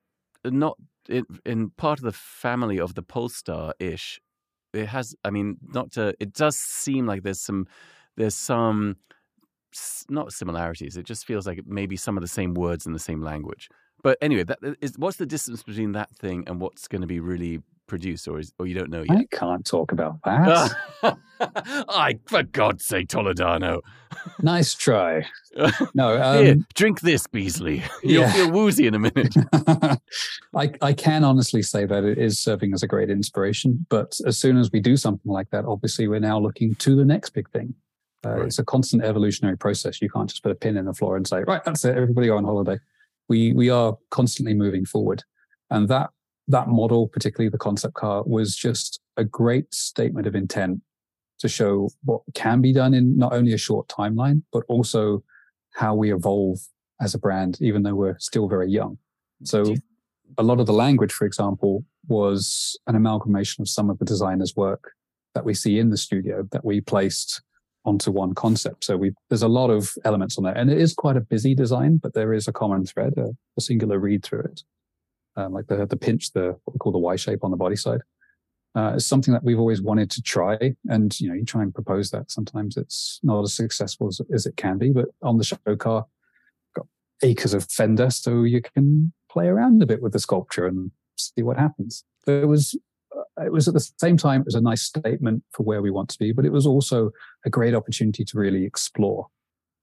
[0.45, 0.77] not
[1.09, 4.21] in, in part of the family of the Polestar ish.
[4.73, 6.15] It has, I mean, not to.
[6.19, 7.67] It does seem like there's some
[8.17, 8.97] there's some
[10.09, 10.97] not similarities.
[10.97, 13.69] It just feels like maybe some of the same words in the same language.
[14.03, 17.19] But anyway, that is what's the distance between that thing and what's going to be
[17.19, 19.17] really produced, or is or you don't know yet?
[19.17, 20.75] I can't talk about that.
[21.39, 23.79] I, for God's sake, Toledano.
[24.41, 25.25] nice try.
[25.93, 27.83] No, Here, um, drink this, Beasley.
[28.03, 28.33] You'll yeah.
[28.33, 29.35] feel woozy in a minute.
[30.55, 33.85] I, I can honestly say that it is serving as a great inspiration.
[33.89, 37.05] But as soon as we do something like that, obviously we're now looking to the
[37.05, 37.73] next big thing.
[38.25, 38.45] Uh, Right.
[38.45, 40.01] It's a constant evolutionary process.
[40.01, 41.95] You can't just put a pin in the floor and say, right, that's it.
[41.97, 42.79] Everybody go on holiday.
[43.29, 45.23] We we are constantly moving forward,
[45.69, 46.09] and that
[46.47, 50.81] that model, particularly the concept car, was just a great statement of intent
[51.39, 55.23] to show what can be done in not only a short timeline, but also
[55.73, 56.59] how we evolve
[57.01, 58.97] as a brand, even though we're still very young.
[59.43, 59.75] So
[60.37, 64.55] a lot of the language, for example, was an amalgamation of some of the designers'
[64.55, 64.91] work
[65.33, 67.41] that we see in the studio that we placed
[67.85, 68.85] onto one concept.
[68.85, 71.53] So we there's a lot of elements on there, and it is quite a busy
[71.55, 74.63] design, but there is a common thread, a, a singular read through it,
[75.35, 77.75] um, like the the pinch, the what we call the Y shape on the body
[77.75, 78.01] side.
[78.75, 80.57] Uh, it's something that we've always wanted to try,
[80.89, 82.31] and you know, you try and propose that.
[82.31, 86.05] Sometimes it's not as successful as, as it can be, but on the show car,
[86.75, 86.87] got
[87.21, 91.43] acres of fender, so you can play around a bit with the sculpture and see
[91.43, 92.03] what happens.
[92.25, 92.75] But it was
[93.37, 96.09] it was at the same time it was a nice statement for where we want
[96.09, 97.11] to be, but it was also
[97.45, 99.27] a great opportunity to really explore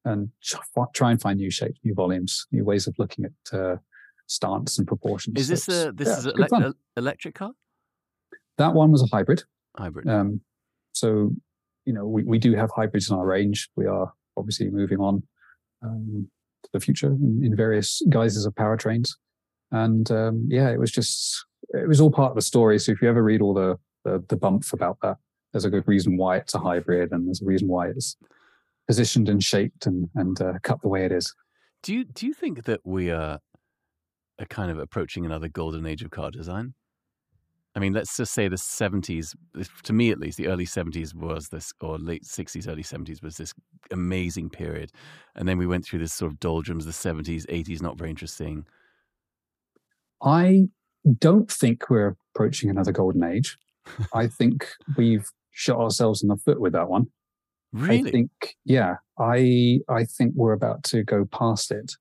[0.05, 0.31] and
[0.95, 3.77] try and find new shapes, new volumes, new ways of looking at uh,
[4.27, 5.39] stance and proportions.
[5.39, 6.63] Is this a this yeah, is it's an good fun.
[6.63, 7.53] elec- electric car?
[8.61, 9.43] that one was a hybrid.
[9.77, 10.07] Hybrid.
[10.07, 10.43] Um,
[10.93, 11.31] so,
[11.87, 13.71] you know, we, we do have hybrids in our range.
[13.75, 15.23] We are obviously moving on
[15.83, 16.29] um,
[16.63, 19.11] to the future in, in various guises of powertrains.
[19.73, 22.79] And um, yeah, it was just, it was all part of the story.
[22.79, 25.17] So if you ever read all the the, the bump about that.
[25.53, 28.17] There's a good reason why it's a hybrid, and there's a reason why it's
[28.87, 31.35] positioned and shaped and and uh, cut the way it is.
[31.83, 33.41] Do you do you think that we are,
[34.39, 36.75] are kind of approaching another golden age of car design?
[37.77, 39.37] I mean, let's just say the 70s,
[39.85, 43.37] to me at least, the early 70s was this, or late 60s, early 70s was
[43.37, 43.55] this
[43.93, 44.91] amazing period.
[45.37, 48.67] And then we went through this sort of doldrums, the 70s, 80s, not very interesting.
[50.21, 50.69] I
[51.19, 53.59] don't think we're approaching another golden age.
[54.15, 57.07] I think we've shot ourselves in the foot with that one.
[57.73, 58.09] Really?
[58.09, 58.31] I think,
[58.65, 61.93] yeah, I I think we're about to go past it.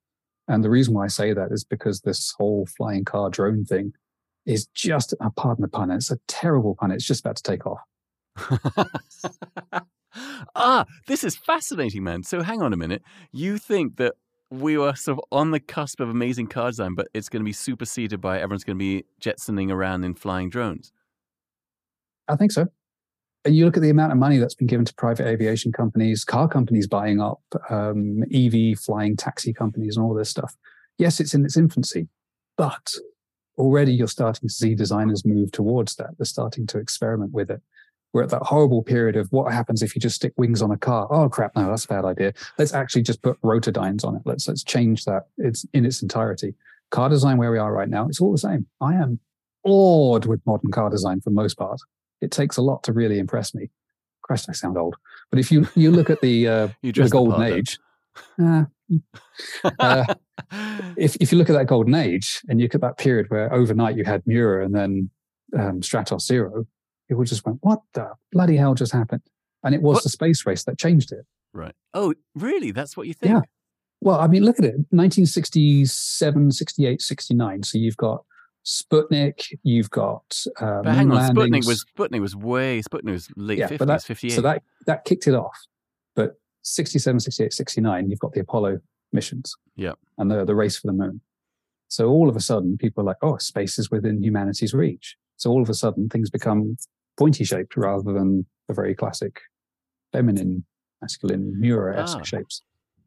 [0.47, 3.93] And the reason why I say that is because this whole flying car drone thing
[4.47, 6.91] is just, uh, pardon the pun, it's a terrible pun.
[6.91, 7.81] It's just about to take off.
[10.55, 12.23] ah, this is fascinating, man.
[12.23, 13.03] So hang on a minute.
[13.31, 14.15] You think that
[14.51, 17.45] we were sort of on the cusp of amazing car design, but it's going to
[17.45, 20.91] be superseded by everyone's going to be jetsoning around in flying drones?
[22.27, 22.67] I think so.
[23.45, 26.23] And you look at the amount of money that's been given to private aviation companies,
[26.23, 30.55] car companies buying up um, EV flying taxi companies, and all this stuff.
[30.97, 32.09] Yes, it's in its infancy,
[32.57, 32.93] but
[33.57, 36.09] already you're starting to see designers move towards that.
[36.17, 37.61] They're starting to experiment with it.
[38.13, 40.77] We're at that horrible period of what happens if you just stick wings on a
[40.77, 41.07] car.
[41.11, 42.33] Oh crap, no, that's a bad idea.
[42.57, 44.23] Let's actually just put Rotordynes on it.
[44.25, 45.27] Let's let's change that.
[45.37, 46.55] It's in its entirety.
[46.89, 48.65] Car design where we are right now, it's all the same.
[48.81, 49.19] I am
[49.63, 51.79] awed with modern car design for most part.
[52.21, 53.69] It takes a lot to really impress me.
[54.23, 54.95] Christ, I sound old.
[55.29, 57.79] But if you you look at the uh, the golden the age,
[58.41, 58.65] uh,
[59.79, 60.13] uh,
[60.97, 63.53] if if you look at that golden age and you look at that period where
[63.53, 65.09] overnight you had Miura and then
[65.57, 66.65] um, Stratos Zero,
[67.09, 69.23] people just went, "What the bloody hell just happened?"
[69.63, 70.03] And it was what?
[70.03, 71.25] the space race that changed it.
[71.53, 71.73] Right.
[71.93, 72.71] Oh, really?
[72.71, 73.33] That's what you think?
[73.33, 73.41] Yeah.
[74.01, 77.63] Well, I mean, look at it 1967, 68, 69.
[77.63, 78.23] So you've got
[78.65, 80.23] Sputnik, you've got.
[80.59, 81.65] Uh, but hang on, landings.
[81.65, 84.35] Sputnik was Sputnik was way Sputnik was late yeah, 50s, that, 58.
[84.35, 85.57] So that that kicked it off.
[86.15, 88.79] But 67, 68, 69, you've got the Apollo
[89.11, 89.55] missions.
[89.75, 89.93] Yeah.
[90.17, 91.21] And the, the race for the moon.
[91.87, 95.15] So all of a sudden, people are like, oh, space is within humanity's reach.
[95.37, 96.77] So all of a sudden, things become
[97.19, 99.41] pointy shaped rather than the very classic
[100.13, 100.65] feminine,
[101.01, 102.23] masculine, Miura esque ah.
[102.23, 102.63] shapes.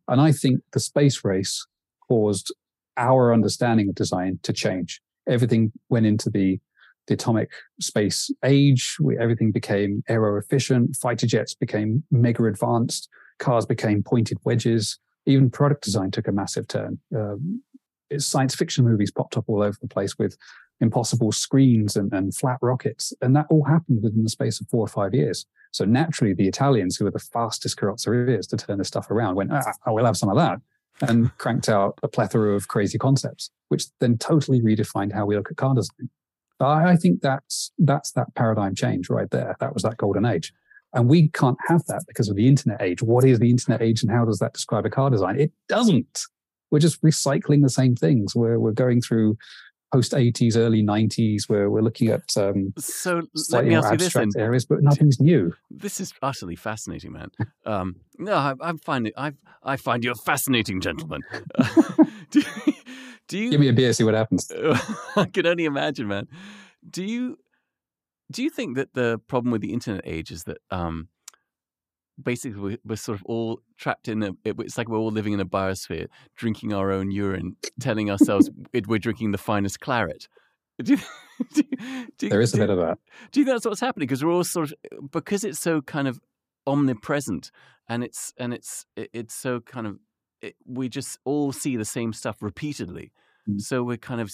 [0.06, 1.66] And I think the space race
[2.08, 2.54] caused
[2.96, 5.00] our understanding of design to change.
[5.28, 6.60] Everything went into the,
[7.06, 7.50] the atomic
[7.80, 8.96] space age.
[9.00, 10.96] We, everything became aero efficient.
[10.96, 13.08] Fighter jets became mega advanced
[13.42, 14.98] cars became pointed wedges.
[15.26, 16.98] Even product design took a massive turn.
[17.14, 17.62] Um,
[18.18, 20.36] science fiction movies popped up all over the place with
[20.82, 23.14] impossible screens and, and flat rockets.
[23.22, 25.46] And that all happened within the space of four or five years.
[25.70, 29.52] So naturally, the Italians, who were the fastest carrozzeriers to turn this stuff around, went,
[29.52, 30.58] ah, I will have some of that,
[31.08, 35.50] and cranked out a plethora of crazy concepts, which then totally redefined how we look
[35.50, 36.10] at car design.
[36.60, 39.56] I, I think that's that's that paradigm change right there.
[39.60, 40.52] That was that golden age.
[40.94, 43.02] And we can't have that because of the internet age.
[43.02, 45.40] What is the internet age and how does that describe a car design?
[45.40, 46.20] It doesn't.
[46.70, 48.34] We're just recycling the same things.
[48.34, 49.38] We're, we're going through
[49.92, 54.16] post 80s, early 90s, where we're looking at um, so let me ask you this
[54.36, 55.52] areas, but nothing's new.
[55.70, 57.30] This is utterly fascinating, man.
[57.66, 59.14] Um, no, I, I, find it.
[59.16, 59.32] I
[59.62, 61.22] I find you a fascinating gentleman.
[62.30, 62.42] do,
[63.28, 64.50] do you give me a beer, see what happens?
[65.16, 66.28] I can only imagine, man.
[66.88, 67.38] Do you
[68.30, 71.08] do you think that the problem with the internet age is that um,
[72.20, 75.40] basically we're, we're, sort of all trapped in a, it's like we're all living in
[75.40, 78.50] a biosphere, drinking our own urine, telling ourselves
[78.86, 80.28] we're drinking the finest claret.
[80.82, 81.00] Do you,
[81.52, 81.62] do,
[82.18, 82.98] do, there is a bit of that.
[83.30, 84.08] Do you think that's what's happening?
[84.08, 86.18] Because we're all sort of because it's so kind of
[86.66, 87.50] omnipresent
[87.88, 89.98] and it's and it's it, it's so kind of
[90.40, 93.12] it, we just all see the same stuff repeatedly.
[93.48, 93.60] Mm.
[93.60, 94.32] So we're kind of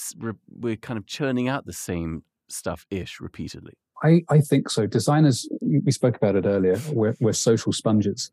[0.48, 3.74] we're kind of churning out the same stuff ish repeatedly.
[4.02, 4.86] I, I think so.
[4.86, 8.30] Designers, we spoke about it earlier, we're, we're social sponges.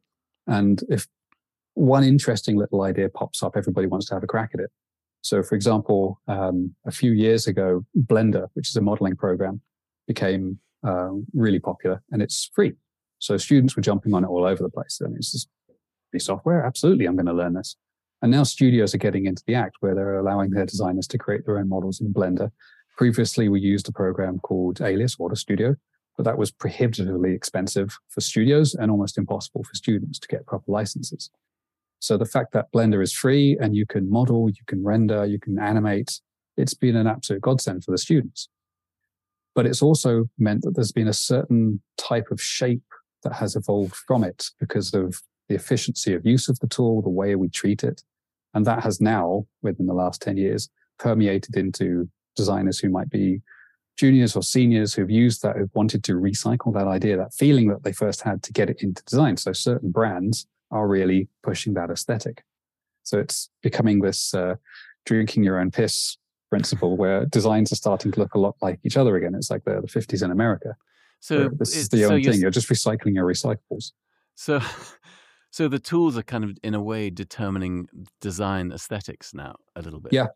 [0.48, 1.08] And if
[1.74, 4.72] one interesting little idea pops up, everybody wants to have a crack at it.
[5.22, 9.62] So, for example, um, a few years ago, Blender, which is a modeling program,
[10.08, 12.74] became uh, really popular and it's free.
[13.18, 15.02] So students were jumping on it all over the place.
[15.04, 15.50] I mean, it's just
[16.12, 16.64] free software.
[16.64, 17.76] Absolutely, I'm going to learn this.
[18.22, 21.46] And now studios are getting into the act where they're allowing their designers to create
[21.46, 22.52] their own models in Blender
[22.98, 25.76] Previously, we used a program called Alias Auto Studio,
[26.16, 30.72] but that was prohibitively expensive for studios and almost impossible for students to get proper
[30.72, 31.30] licenses.
[32.00, 35.40] So the fact that Blender is free and you can model, you can render, you
[35.40, 36.22] can animate,
[36.56, 38.48] it's been an absolute godsend for the students.
[39.56, 42.84] But it's also meant that there's been a certain type of shape
[43.24, 47.10] that has evolved from it because of the efficiency of use of the tool, the
[47.10, 48.04] way we treat it.
[48.54, 53.42] And that has now, within the last 10 years, permeated into designers who might be
[53.98, 57.84] juniors or seniors who've used that, who've wanted to recycle that idea, that feeling that
[57.84, 59.38] they first had to get it into design.
[59.38, 62.44] So certain brands are really pushing that aesthetic.
[63.04, 64.56] So it's becoming this uh,
[65.06, 66.18] drinking your own piss
[66.50, 69.36] principle where designs are starting to look a lot like each other again.
[69.36, 70.76] It's like the, the 50s in America.
[71.20, 72.40] So this is the so only thing.
[72.40, 73.94] You're just recycling your recyclables.
[74.36, 74.60] So,
[75.52, 77.88] so the tools are kind of in a way determining
[78.22, 80.14] design aesthetics now a little bit.
[80.14, 80.28] Yeah,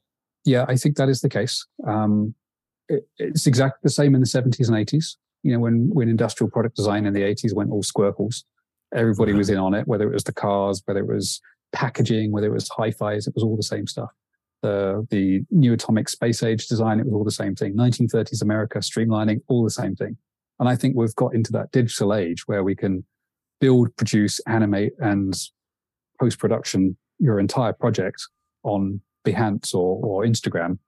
[0.46, 1.66] yeah, I think that is the case.
[1.88, 2.34] Um,
[2.88, 5.16] it, it's exactly the same in the 70s and 80s.
[5.44, 8.44] You know, when when industrial product design in the 80s went all squircles,
[8.94, 9.88] everybody was in on it.
[9.88, 11.40] Whether it was the cars, whether it was
[11.72, 14.10] packaging, whether it was hi-fi's, it was all the same stuff.
[14.62, 17.76] The the new atomic space age design, it was all the same thing.
[17.76, 20.18] 1930s America streamlining, all the same thing.
[20.60, 23.06] And I think we've got into that digital age where we can
[23.62, 25.34] build, produce, animate, and
[26.20, 28.22] post production your entire project
[28.64, 30.80] on Behance or, or Instagram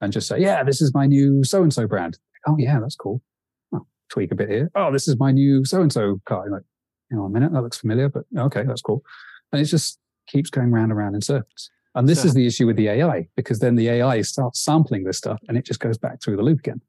[0.00, 2.18] and just say, yeah, this is my new so and so brand.
[2.46, 3.22] Oh, yeah, that's cool.
[3.74, 4.70] Oh, tweak a bit here.
[4.74, 6.44] Oh, this is my new so and so car.
[6.44, 6.64] You're like,
[7.10, 9.02] hang on a minute, that looks familiar, but okay, that's cool.
[9.52, 11.70] And it just keeps going round and round in circles.
[11.94, 15.04] And this so, is the issue with the AI because then the AI starts sampling
[15.04, 16.80] this stuff and it just goes back through the loop again.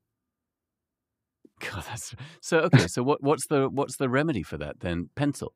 [1.60, 2.88] God, that's so okay.
[2.88, 5.10] So what, what's the what's the remedy for that then?
[5.16, 5.54] Pencil.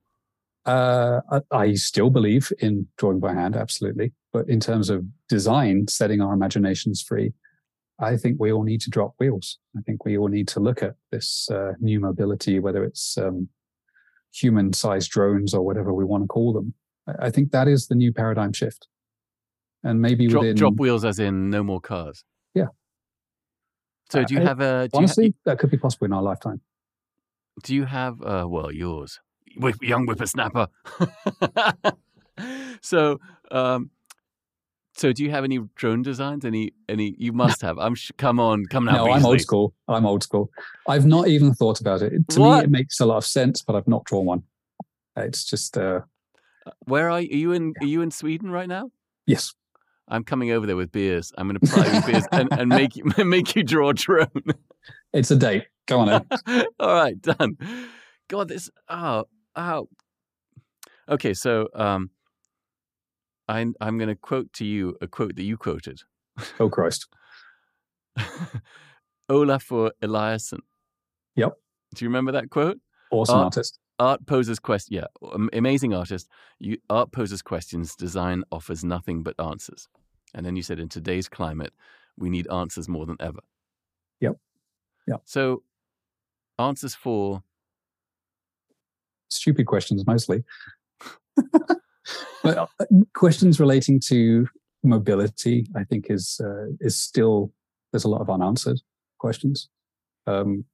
[0.66, 4.12] Uh, I still believe in drawing by hand, absolutely.
[4.38, 7.34] But in terms of design, setting our imaginations free,
[8.00, 9.58] I think we all need to drop wheels.
[9.76, 13.50] I think we all need to look at this uh, new mobility, whether it's um,
[14.32, 16.76] human-sized drones or whatever we want to call them.
[17.08, 18.88] I, I think that is the new paradigm shift.
[19.84, 22.24] And maybe drop, within drop wheels, as in no more cars.
[22.54, 22.68] Yeah.
[24.12, 24.88] So do you have a?
[24.94, 26.62] honestly, ha- that could be possible in our lifetime.
[27.64, 28.22] Do you have?
[28.22, 29.20] Uh, well, yours,
[29.82, 30.68] young whippersnapper.
[32.82, 33.20] so,
[33.50, 33.90] um,
[34.98, 36.44] so do you have any drone designs?
[36.44, 36.74] Any?
[36.90, 37.16] Any?
[37.18, 37.78] You must have.
[37.78, 37.96] I'm.
[37.96, 39.06] Sh- come on, come now.
[39.06, 39.74] No, I'm old school.
[39.88, 40.50] I'm old school.
[40.88, 42.28] I've not even thought about it.
[42.30, 42.58] To what?
[42.58, 44.44] me, it makes a lot of sense, but I've not drawn one.
[45.16, 45.78] It's just.
[45.78, 46.02] Uh,
[46.66, 47.30] uh Where are you?
[47.30, 47.74] Are you in?
[47.80, 48.92] Are you in Sweden right now?
[49.28, 49.54] Yes.
[50.10, 51.34] I'm coming over there with beers.
[51.38, 54.28] I'm going to pry you beers and, and make you make you draw a drone.
[55.14, 55.66] It's a date.
[55.86, 56.10] Go on.
[56.80, 57.58] All right, done.
[58.28, 58.70] God, this.
[58.90, 59.26] Oh,
[59.56, 59.90] oh.
[61.10, 62.10] Okay, so um,
[63.48, 66.02] I, I'm going to quote to you a quote that you quoted.
[66.60, 67.08] Oh Christ.
[69.30, 70.60] Olafur Eliasson.
[71.36, 71.54] Yep.
[71.96, 72.80] Do you remember that quote?
[73.12, 73.80] Awesome art, artist.
[74.00, 74.96] Art poses questions.
[74.96, 76.28] Yeah, amazing artist.
[76.60, 77.96] You, art poses questions.
[77.96, 79.88] Design offers nothing but answers.
[80.34, 81.74] And then you said, in today's climate,
[82.18, 83.40] we need answers more than ever.
[84.20, 84.38] Yep.
[85.08, 85.22] Yep.
[85.26, 85.64] So,
[86.60, 87.44] answers for
[89.30, 90.44] stupid questions mostly.
[92.44, 92.68] but uh,
[93.14, 94.48] questions relating to
[94.84, 97.52] mobility, I think, is uh, is still
[97.92, 98.80] there's a lot of unanswered
[99.20, 99.70] questions.
[100.26, 100.66] Um,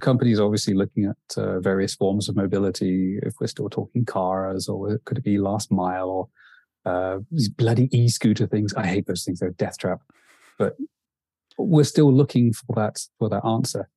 [0.00, 3.18] companies obviously looking at uh, various forms of mobility.
[3.22, 6.28] If we're still talking cars, or could it be last mile, or
[6.90, 8.74] uh, these bloody e-scooter things.
[8.74, 10.00] I hate those things; they're a death trap.
[10.58, 10.76] But
[11.58, 13.88] we're still looking for that for that answer.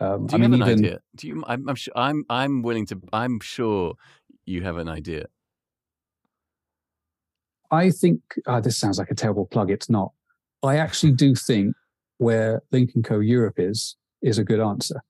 [0.00, 1.00] Um, Do you I mean, have an even, idea?
[1.14, 1.44] Do you?
[1.46, 1.92] I'm, I'm sure.
[1.96, 2.24] I'm.
[2.28, 3.00] I'm willing to.
[3.12, 3.94] I'm sure
[4.46, 5.26] you have an idea.
[7.72, 9.70] I think uh, this sounds like a terrible plug.
[9.70, 10.12] It's not.
[10.62, 11.74] I actually do think
[12.18, 15.02] where Lynk & Co Europe is is a good answer.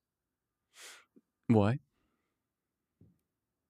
[1.49, 1.81] Why?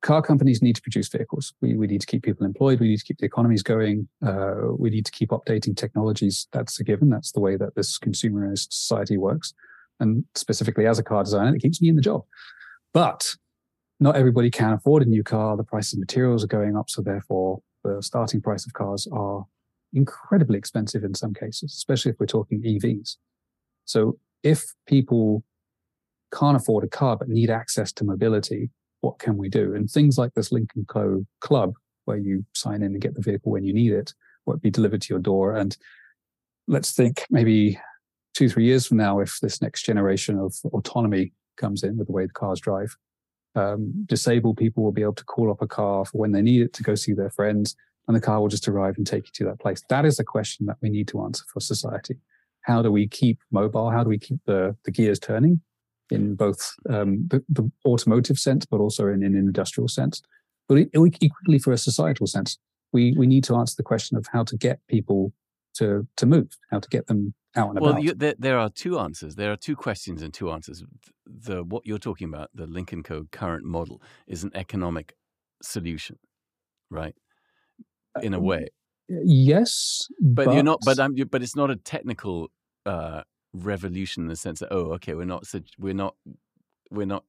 [0.02, 1.54] car companies need to produce vehicles.
[1.60, 2.80] We, we need to keep people employed.
[2.80, 4.08] We need to keep the economies going.
[4.24, 6.48] Uh, we need to keep updating technologies.
[6.52, 7.08] That's a given.
[7.08, 9.54] That's the way that this consumerist society works.
[10.00, 12.22] And specifically as a car designer, it keeps me in the job.
[12.92, 13.36] But
[14.00, 15.56] not everybody can afford a new car.
[15.56, 16.90] The price of materials are going up.
[16.90, 19.44] So therefore, the starting price of cars are
[19.92, 23.16] incredibly expensive in some cases, especially if we're talking EVs.
[23.84, 25.44] So if people
[26.34, 28.70] can't afford a car but need access to mobility,
[29.00, 29.74] what can we do?
[29.74, 31.74] And things like this Lynk & Co club,
[32.04, 34.14] where you sign in and get the vehicle when you need it,
[34.46, 35.54] will be delivered to your door.
[35.54, 35.76] And
[36.66, 37.78] let's think maybe
[38.34, 42.12] two, three years from now, if this next generation of autonomy comes in with the
[42.12, 42.96] way the cars drive,
[43.54, 46.62] um, disabled people will be able to call up a car for when they need
[46.62, 47.76] it to go see their friends,
[48.08, 49.82] and the car will just arrive and take you to that place.
[49.88, 52.16] That is a question that we need to answer for society.
[52.62, 53.90] How do we keep mobile?
[53.90, 55.60] How do we keep the, the gears turning?
[56.12, 60.22] in both um, the, the, automotive sense, but also in an industrial sense.
[60.68, 62.58] But equally for a societal sense,
[62.92, 65.32] we, we need to answer the question of how to get people
[65.74, 68.04] to, to move, how to get them out and well, about.
[68.04, 69.34] Well, there, there are two answers.
[69.34, 70.84] There are two questions and two answers.
[71.26, 75.14] The what you're talking about, the Lynk & Co current model, is an economic
[75.62, 76.18] solution,
[76.90, 77.14] right?
[78.22, 78.68] In a um, way.
[79.08, 80.80] Yes, but, but, you're not.
[80.84, 81.14] But I'm.
[81.14, 82.50] But it's not a technical
[82.86, 83.22] uh,
[83.52, 85.44] revolution in the sense that oh, okay, we're not
[85.78, 86.14] we're not
[86.90, 87.24] we're not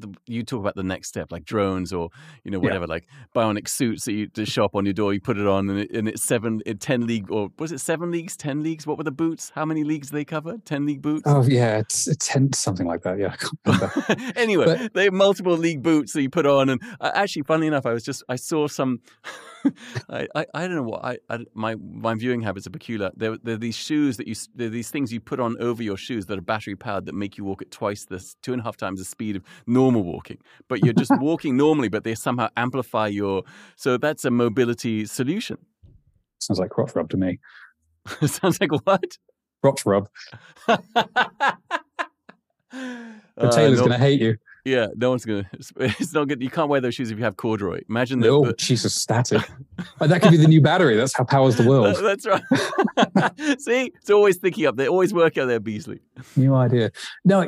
[0.00, 2.10] the, you talk about the next step, like drones or
[2.44, 2.94] you know whatever, yeah.
[2.94, 5.12] like bionic suits that you just show up on your door.
[5.12, 7.78] You put it on, and, it, and it's seven, it, ten league, or was it
[7.78, 8.86] seven leagues, ten leagues?
[8.86, 9.52] What were the boots?
[9.54, 10.58] How many leagues they cover?
[10.64, 11.24] Ten league boots?
[11.26, 13.18] Oh yeah, it's, it's ten something like that.
[13.18, 14.32] Yeah.
[14.36, 17.66] anyway, but, they have multiple league boots that you put on, and uh, actually, funny
[17.66, 19.00] enough, I was just I saw some.
[20.10, 23.10] I, I, I don't know what I, I, my my viewing habits are peculiar.
[23.16, 25.82] There, there are these shoes that you there are these things you put on over
[25.82, 28.60] your shoes that are battery powered that make you walk at twice the two and
[28.60, 30.38] a half times the speed of normal walking.
[30.68, 33.42] But you're just walking normally, but they somehow amplify your.
[33.76, 35.58] So that's a mobility solution.
[36.40, 37.38] Sounds like crotch rub to me.
[38.26, 39.18] Sounds like what?
[39.62, 40.08] Crotch rub.
[40.66, 40.80] the
[43.50, 43.88] tailor's uh, no.
[43.88, 44.36] going to hate you.
[44.68, 45.48] Yeah, no one's gonna.
[45.78, 46.42] It's not good.
[46.42, 47.80] You can't wear those shoes if you have corduroy.
[47.88, 48.28] Imagine that.
[48.28, 49.42] Oh, but, Jesus, static.
[49.98, 50.94] that could be the new battery.
[50.94, 51.96] That's how powers the world.
[51.96, 52.42] that's right.
[53.60, 56.00] See, it's always thinking up They always work out there, Beasley.
[56.36, 56.90] New idea.
[57.24, 57.46] No,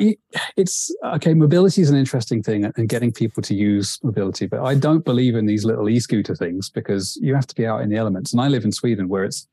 [0.57, 1.35] it's okay.
[1.35, 4.47] Mobility is an interesting thing, and getting people to use mobility.
[4.47, 7.83] But I don't believe in these little e-scooter things because you have to be out
[7.83, 8.33] in the elements.
[8.33, 9.47] And I live in Sweden, where it's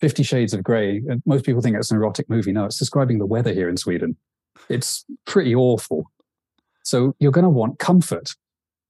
[0.00, 1.00] Fifty Shades of Grey.
[1.08, 2.50] And most people think it's an erotic movie.
[2.50, 4.16] No, it's describing the weather here in Sweden.
[4.68, 6.10] It's pretty awful
[6.84, 8.30] so you're going to want comfort.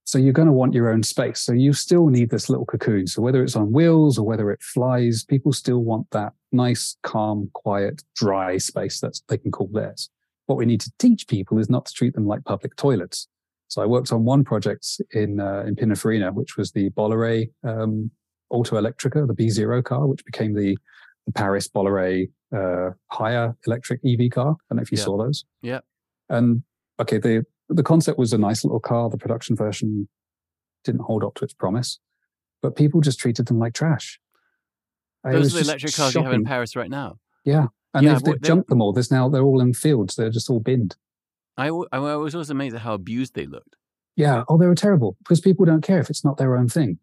[0.07, 1.41] So you're going to want your own space.
[1.41, 3.07] So you still need this little cocoon.
[3.07, 7.51] So whether it's on wheels or whether it flies, people still want that nice, calm,
[7.55, 10.11] quiet, dry space that they can call theirs.
[10.45, 13.29] What we need to teach people is not to treat them like public toilets.
[13.69, 18.11] So I worked on one project in uh, in Pininfarina, which was the Bolloré um,
[18.51, 20.77] Auto Electrica, the B0 car, which became the,
[21.27, 24.51] the Paris Bolloré uh, higher electric EV car.
[24.51, 25.05] I don't know if you yeah.
[25.05, 25.47] saw those.
[25.63, 25.81] Yeah.
[26.29, 26.63] And
[27.01, 29.11] okay, the the concept was a nice little car.
[29.11, 30.09] The production version
[30.85, 31.99] didn't hold up to its promise,
[32.63, 34.21] but people just treated them like trash.
[35.25, 36.27] Those are the electric cars shocking.
[36.27, 37.17] you have in Paris right now.
[37.45, 38.93] Yeah, and yeah, they've, they've junked them all.
[38.93, 40.17] There's now they're all in fields.
[40.17, 40.97] They're just all binned.
[41.57, 43.77] I, I was always amazed at how abused they looked.
[44.17, 44.45] Yeah.
[44.49, 46.99] Oh, they were terrible because people don't care if it's not their own thing.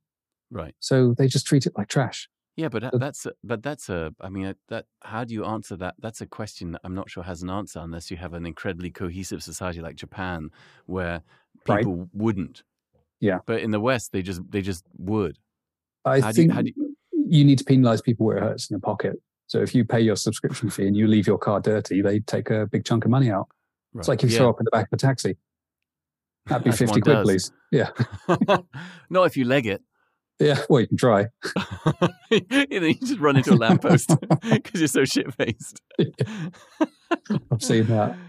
[0.50, 0.76] Right.
[0.80, 2.28] So they just treat it like trash.
[2.58, 4.14] Yeah, but uh, that's a, but that's a.
[4.20, 5.96] I mean, uh, that how do you answer that?
[6.00, 8.92] That's a question that I'm not sure has an answer unless you have an incredibly
[8.92, 10.50] cohesive society like Japan,
[10.86, 11.22] where
[11.66, 12.08] people right.
[12.14, 12.64] wouldn't.
[13.22, 13.40] Yeah.
[13.46, 15.38] But in the West, they just they just would.
[16.04, 16.96] I how think you, you,
[17.30, 19.22] you need to penalize people where it hurts in the pocket.
[19.48, 22.50] So if you pay your subscription fee and you leave your car dirty, they take
[22.50, 23.48] a big chunk of money out.
[23.94, 24.02] Right.
[24.02, 24.38] It's like you yeah.
[24.38, 25.38] throw up in the back of a taxi.
[26.48, 27.26] That'd be fifty quid, does.
[27.26, 27.52] please.
[27.72, 27.90] Yeah.
[29.10, 29.82] Not if you leg it.
[30.42, 31.28] Yeah, well, you can try.
[32.32, 34.10] you, know, you just run into a lamppost
[34.50, 35.82] because you're so shit faced.
[37.52, 38.18] I've seen that.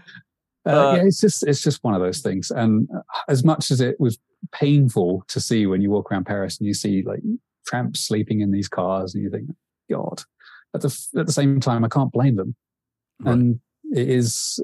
[0.65, 2.49] Uh, uh, yeah, it's just it's just one of those things.
[2.49, 2.87] And
[3.27, 4.17] as much as it was
[4.53, 7.19] painful to see when you walk around Paris and you see like
[7.67, 9.49] tramps sleeping in these cars, and you think,
[9.91, 10.21] God.
[10.73, 12.55] At the at the same time, I can't blame them.
[13.19, 13.33] Right.
[13.33, 13.59] And
[13.91, 14.57] it is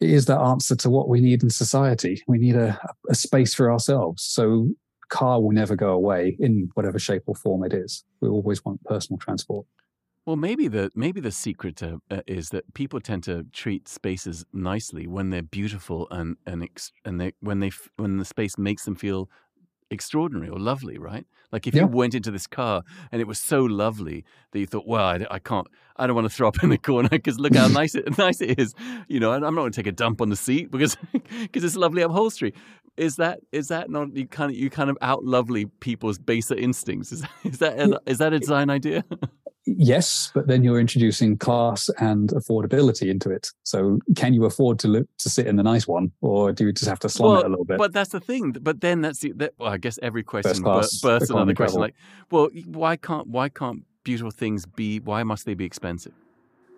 [0.00, 2.22] it is that answer to what we need in society.
[2.26, 2.80] We need a,
[3.10, 4.22] a space for ourselves.
[4.22, 4.70] So
[5.08, 8.04] car will never go away in whatever shape or form it is.
[8.20, 9.66] We always want personal transport.
[10.26, 14.44] Well, maybe the maybe the secret to, uh, is that people tend to treat spaces
[14.52, 18.84] nicely when they're beautiful and and ex- and they when they when the space makes
[18.84, 19.30] them feel
[19.90, 21.26] extraordinary or lovely, right?
[21.52, 21.82] Like if yeah.
[21.82, 25.26] you went into this car and it was so lovely that you thought, well, I,
[25.30, 25.66] I can't,
[25.96, 28.40] I don't want to throw up in the corner because look how nice it nice
[28.40, 28.74] it is.
[29.08, 31.76] You know, I'm not going to take a dump on the seat because because it's
[31.76, 32.54] lovely upholstery.
[32.96, 36.54] Is that is that not you kind of you kind of out lovely people's baser
[36.54, 37.12] instincts?
[37.12, 39.04] Is is that is that a design idea?
[39.76, 43.50] Yes, but then you're introducing class and affordability into it.
[43.64, 46.72] So, can you afford to look to sit in the nice one, or do you
[46.72, 47.78] just have to slum well, it a little bit?
[47.78, 48.52] But that's the thing.
[48.52, 49.32] But then that's the.
[49.32, 51.80] That, well, I guess every question bursts another question.
[51.80, 51.94] Like,
[52.30, 55.00] well, why can't why can't beautiful things be?
[55.00, 56.12] Why must they be expensive?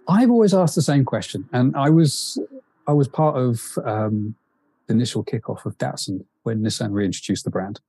[0.09, 2.39] I've always asked the same question, and I was
[2.87, 4.35] I was part of um,
[4.87, 7.81] the initial kickoff of Datsun when Nissan reintroduced the brand.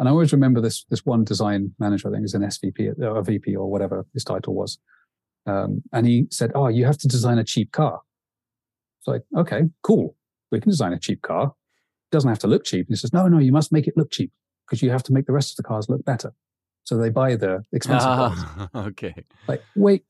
[0.00, 3.18] And I always remember this this one design manager, I think was an SVP or
[3.18, 4.78] a VP or whatever his title was.
[5.46, 8.00] Um, and he said, Oh, you have to design a cheap car.
[8.98, 10.16] It's like, okay, cool.
[10.50, 11.48] We can design a cheap car.
[11.48, 12.86] It doesn't have to look cheap.
[12.86, 14.32] And he says, No, no, you must make it look cheap
[14.66, 16.32] because you have to make the rest of the cars look better.
[16.84, 18.68] So they buy the expensive ah, cars.
[18.88, 19.14] Okay.
[19.48, 20.04] Like, wait,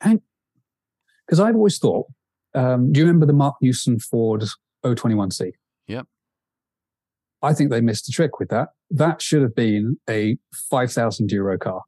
[1.27, 2.07] because I've always thought,
[2.55, 4.45] um, do you remember the Marc Newson Ford
[4.85, 5.51] 021C?
[5.89, 6.07] Yep.
[7.43, 8.69] I think they missed the trick with that.
[8.91, 10.37] That should have been a
[10.71, 11.83] 5,000 euro car.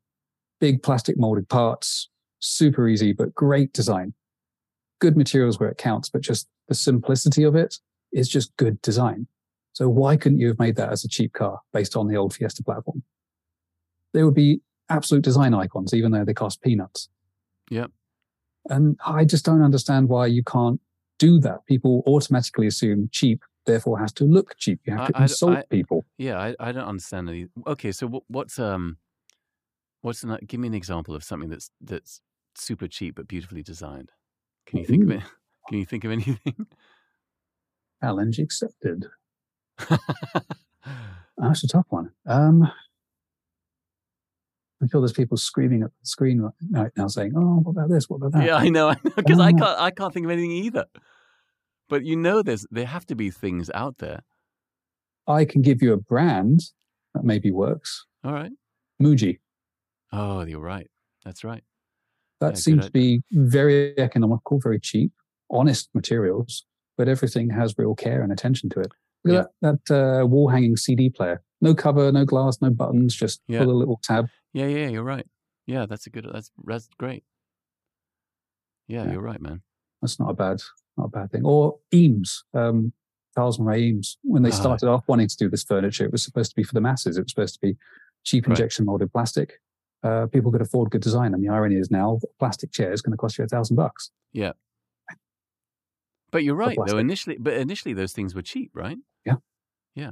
[0.60, 2.08] Big plastic molded parts,
[2.38, 4.14] super easy, but great design.
[5.00, 7.76] Good materials where it counts, but just the simplicity of it
[8.12, 9.26] is just good design.
[9.72, 12.34] So why couldn't you have made that as a cheap car based on the old
[12.34, 13.02] Fiesta platform?
[14.12, 17.08] They would be absolute design icons, even though they cost peanuts.
[17.70, 17.90] Yep.
[18.68, 20.80] And I just don't understand why you can't
[21.18, 21.66] do that.
[21.66, 24.80] People automatically assume cheap, therefore has to look cheap.
[24.84, 26.04] You have to I- consult I- people.
[26.18, 27.46] Yeah, I, I don't understand any.
[27.66, 28.98] Okay, so what, what's um,
[30.02, 32.20] what's an, give me an example of something that's that's
[32.54, 34.10] super cheap but beautifully designed.
[34.66, 35.22] Can you think of it?
[35.68, 36.66] Can you think of anything?
[38.02, 39.06] Challenge accepted.
[41.38, 42.10] That's a tough one.
[42.26, 42.70] Um,
[44.82, 48.10] I feel there's people screaming at the screen right- now saying, "Oh, what about this?
[48.10, 49.56] What about that?" yeah, I know, I know, because I Oh.
[49.58, 50.86] can't I can't think of anything either.
[51.92, 54.20] But you know, there's there have to be things out there.
[55.26, 56.60] I can give you a brand
[57.12, 58.06] that maybe works.
[58.24, 58.50] All right.
[59.00, 59.40] Muji.
[60.10, 60.88] Oh, you're right.
[61.22, 61.62] That's right.
[62.40, 65.12] That Yeah, seems to be very economical, very cheap,
[65.50, 66.64] honest materials,
[66.96, 68.90] but everything has real care and attention to it.
[69.24, 71.42] Look at that, that uh, wall hanging CD player.
[71.60, 73.64] No cover, no glass, no buttons, just Yeah.
[73.64, 74.28] pull a little tab.
[74.54, 75.26] Yeah, yeah, you're right.
[75.66, 76.26] Yeah, that's a good.
[76.32, 77.22] That's that's great.
[78.88, 79.12] Yeah, Yeah.
[79.12, 79.60] you're right, man.
[80.00, 80.62] That's not a bad,
[80.96, 81.42] not a bad thing.
[81.44, 82.92] Or Eames, um,
[83.34, 84.18] Charles and Ray Eames.
[84.22, 84.54] When they Ah.
[84.54, 87.16] started off wanting to do this furniture, it was supposed to be for the masses.
[87.16, 87.76] It was supposed to be
[88.24, 89.60] cheap injection molded plastic.
[90.02, 93.00] Uh, people could afford good design, and the irony is now a plastic chair is
[93.02, 94.10] going to cost you a thousand bucks.
[94.32, 94.52] Yeah.
[96.30, 96.98] But you're right, though.
[96.98, 98.98] Initially, but initially those things were cheap, right?
[99.24, 99.34] Yeah.
[99.94, 100.10] Yeah, Yeah,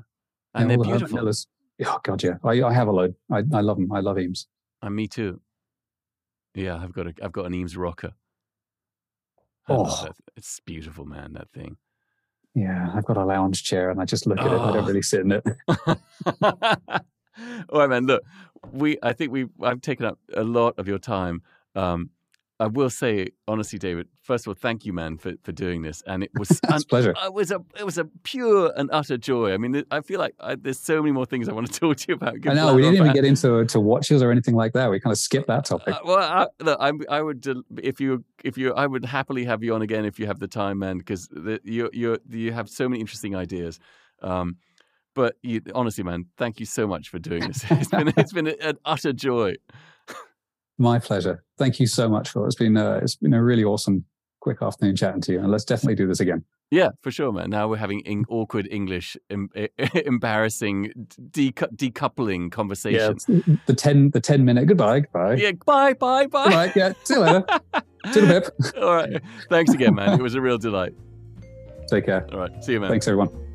[0.54, 1.32] and they're all the beautiful.
[1.86, 2.34] Oh god, yeah.
[2.44, 3.14] I, I have a load.
[3.32, 3.90] I, I love them.
[3.90, 4.46] I love Eames.
[4.82, 5.40] And me too.
[6.54, 8.12] Yeah, I've got a I've got an Eames rocker.
[9.70, 10.04] Oh.
[10.04, 10.16] that.
[10.36, 11.32] It's beautiful, man.
[11.34, 11.76] That thing.
[12.54, 14.52] Yeah, I've got a lounge chair, and I just look at it.
[14.58, 14.72] I Oh.
[14.74, 15.44] don't really sit in it.
[16.42, 18.06] All right, man.
[18.06, 18.22] Look,
[18.72, 18.98] we.
[19.02, 19.46] I think we.
[19.62, 21.42] I've taken up a lot of your time.
[21.74, 22.10] Um,
[22.60, 24.06] I will say, honestly, David.
[24.22, 26.02] First of all, thank you, man, for, for doing this.
[26.06, 26.60] And it was.
[26.88, 27.14] Pleasure.
[27.24, 27.60] It was a.
[27.78, 29.54] It was a pure and utter joy.
[29.54, 31.96] I mean, I feel like I, there's so many more things I want to talk
[31.96, 32.34] to you about.
[32.46, 34.90] I know we didn't even get into to watches or anything like that.
[34.90, 35.94] We kind of skipped that topic.
[35.94, 37.44] Uh, well, I, look, I'm, I would
[37.82, 40.48] if you if you I would happily have you on again if you have the
[40.48, 41.28] time, man, because
[41.64, 43.80] you you you have so many interesting ideas.
[44.22, 44.58] Um,
[45.14, 47.64] but you, honestly, man, thank you so much for doing this.
[47.70, 49.54] It's been it's been an utter joy.
[50.80, 51.44] My pleasure.
[51.58, 52.46] Thank you so much, Phil.
[52.46, 54.06] It's been uh, it's been a really awesome,
[54.40, 56.42] quick afternoon chatting to you, and let's definitely do this again.
[56.70, 57.50] Yeah, for sure, man.
[57.50, 59.50] Now we're having in, awkward English, em,
[60.06, 60.92] embarrassing,
[61.32, 63.26] decu- decoupling conversations.
[63.28, 63.56] Yeah.
[63.66, 65.34] the ten the ten minute goodbye goodbye.
[65.34, 66.44] Yeah, bye, bye, bye.
[66.44, 66.72] Goodbye.
[66.74, 66.92] Yeah.
[67.04, 67.44] See you later.
[68.14, 68.56] Toodle pip.
[68.80, 69.22] All right.
[69.50, 70.18] Thanks again, man.
[70.18, 70.94] It was a real delight.
[71.88, 72.26] Take care.
[72.32, 72.64] All right.
[72.64, 72.88] See you, man.
[72.88, 73.49] Thanks everyone.